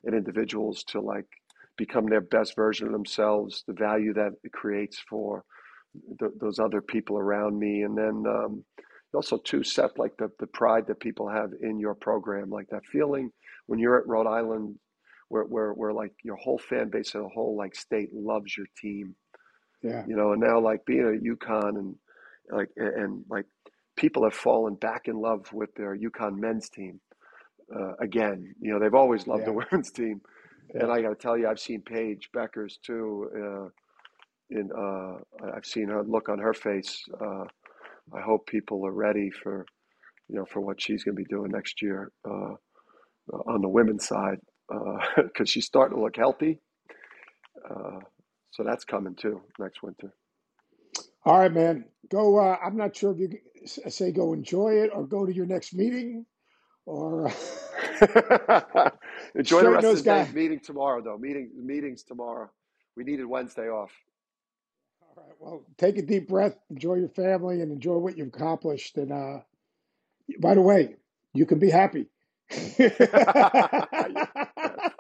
and 0.03 0.15
individuals 0.15 0.83
to 0.83 1.01
like 1.01 1.25
become 1.77 2.05
their 2.07 2.21
best 2.21 2.55
version 2.55 2.87
of 2.87 2.93
themselves, 2.93 3.63
the 3.67 3.73
value 3.73 4.13
that 4.13 4.31
it 4.43 4.51
creates 4.53 4.97
for 5.09 5.43
th- 6.19 6.31
those 6.39 6.59
other 6.59 6.81
people 6.81 7.17
around 7.17 7.59
me, 7.59 7.81
and 7.81 7.97
then 7.97 8.23
um, 8.27 8.63
also 9.13 9.37
too 9.37 9.63
set 9.63 9.97
like 9.97 10.15
the 10.17 10.29
the 10.39 10.47
pride 10.47 10.85
that 10.87 10.99
people 10.99 11.27
have 11.27 11.51
in 11.61 11.79
your 11.79 11.95
program, 11.95 12.49
like 12.49 12.67
that 12.69 12.85
feeling 12.85 13.31
when 13.65 13.79
you're 13.79 13.99
at 13.99 14.07
Rhode 14.07 14.27
Island, 14.27 14.75
where 15.35 15.43
where 15.45 15.73
where 15.73 15.93
like 15.93 16.13
your 16.23 16.37
whole 16.37 16.57
fan 16.57 16.89
base 16.89 17.15
and 17.15 17.25
the 17.25 17.29
whole 17.29 17.57
like 17.57 17.75
state 17.75 18.09
loves 18.13 18.55
your 18.57 18.67
team, 18.81 19.15
Yeah, 19.83 20.03
you 20.07 20.15
know, 20.15 20.33
and 20.33 20.41
now 20.41 20.59
like 20.59 20.85
being 20.85 21.01
at 21.07 21.23
UConn 21.23 21.77
and 21.77 21.95
like 22.51 22.69
and, 22.77 23.23
like 23.29 23.45
people 23.97 24.23
have 24.23 24.33
fallen 24.33 24.75
back 24.75 25.07
in 25.07 25.15
love 25.17 25.51
with 25.53 25.73
their 25.75 25.97
UConn 25.97 26.37
men's 26.37 26.69
team 26.69 26.99
uh, 27.75 27.93
again. 28.01 28.53
You 28.61 28.73
know, 28.73 28.79
they've 28.79 28.93
always 28.93 29.27
loved 29.27 29.45
the 29.45 29.53
women's 29.53 29.91
team, 29.91 30.21
and. 30.73 30.91
I 30.91 31.01
got 31.01 31.09
to 31.09 31.15
tell 31.15 31.37
you, 31.37 31.47
I've 31.47 31.59
seen 31.59 31.81
Paige 31.81 32.29
Bueckers 32.35 32.75
too. 32.85 33.29
Uh, 33.35 33.69
in 34.49 34.69
uh, 34.77 35.17
I've 35.55 35.65
seen 35.65 35.89
her 35.89 36.03
look 36.03 36.29
on 36.29 36.39
her 36.39 36.53
face. 36.53 37.03
Uh, 37.19 37.45
I 38.13 38.21
hope 38.21 38.47
people 38.47 38.85
are 38.85 38.91
ready 38.93 39.31
for 39.31 39.65
you 40.29 40.35
know 40.37 40.45
for 40.45 40.61
what 40.61 40.81
she's 40.81 41.03
going 41.03 41.15
to 41.15 41.23
be 41.23 41.29
doing 41.29 41.51
next 41.51 41.81
year 41.81 42.11
uh, 42.25 42.55
on 43.47 43.61
the 43.61 43.69
women's 43.69 44.07
side 44.07 44.39
because 45.17 45.49
she's 45.49 45.65
starting 45.65 45.97
to 45.97 46.03
look 46.03 46.15
healthy. 46.15 46.59
Uh, 47.69 47.99
so 48.51 48.63
that's 48.63 48.85
coming 48.85 49.15
too 49.15 49.41
next 49.59 49.83
winter. 49.83 50.13
All 51.25 51.39
right, 51.39 51.51
man. 51.51 51.85
Go. 52.09 52.39
Uh, 52.39 52.57
I'm 52.63 52.77
not 52.77 52.95
sure 52.95 53.11
if 53.11 53.19
you 53.19 53.29
say 53.65 54.11
go 54.11 54.33
enjoy 54.33 54.83
it 54.83 54.91
or 54.93 55.05
go 55.05 55.25
to 55.25 55.33
your 55.33 55.47
next 55.47 55.73
meeting 55.73 56.25
or 56.85 57.31
Enjoy 59.35 59.61
the 59.61 59.69
rest 59.69 59.87
of 59.87 59.97
the 59.97 60.03
day. 60.03 60.27
Meeting 60.33 60.59
tomorrow 60.59 61.01
though. 61.01 61.17
Meeting 61.17 61.51
meetings 61.55 62.03
tomorrow. 62.03 62.49
We 62.95 63.03
needed 63.03 63.25
Wednesday 63.25 63.69
off. 63.69 63.91
All 65.01 65.23
right. 65.23 65.35
Well, 65.39 65.63
take 65.77 65.97
a 65.97 66.01
deep 66.01 66.27
breath, 66.27 66.57
enjoy 66.69 66.95
your 66.95 67.09
family, 67.09 67.61
and 67.61 67.71
enjoy 67.71 67.97
what 67.97 68.17
you've 68.17 68.27
accomplished. 68.29 68.97
And 68.97 69.11
uh, 69.11 69.39
by 70.39 70.55
the 70.55 70.61
way, 70.61 70.95
you 71.33 71.45
can 71.45 71.59
be 71.59 71.69
happy. 71.69 72.07
yeah. 72.79 74.74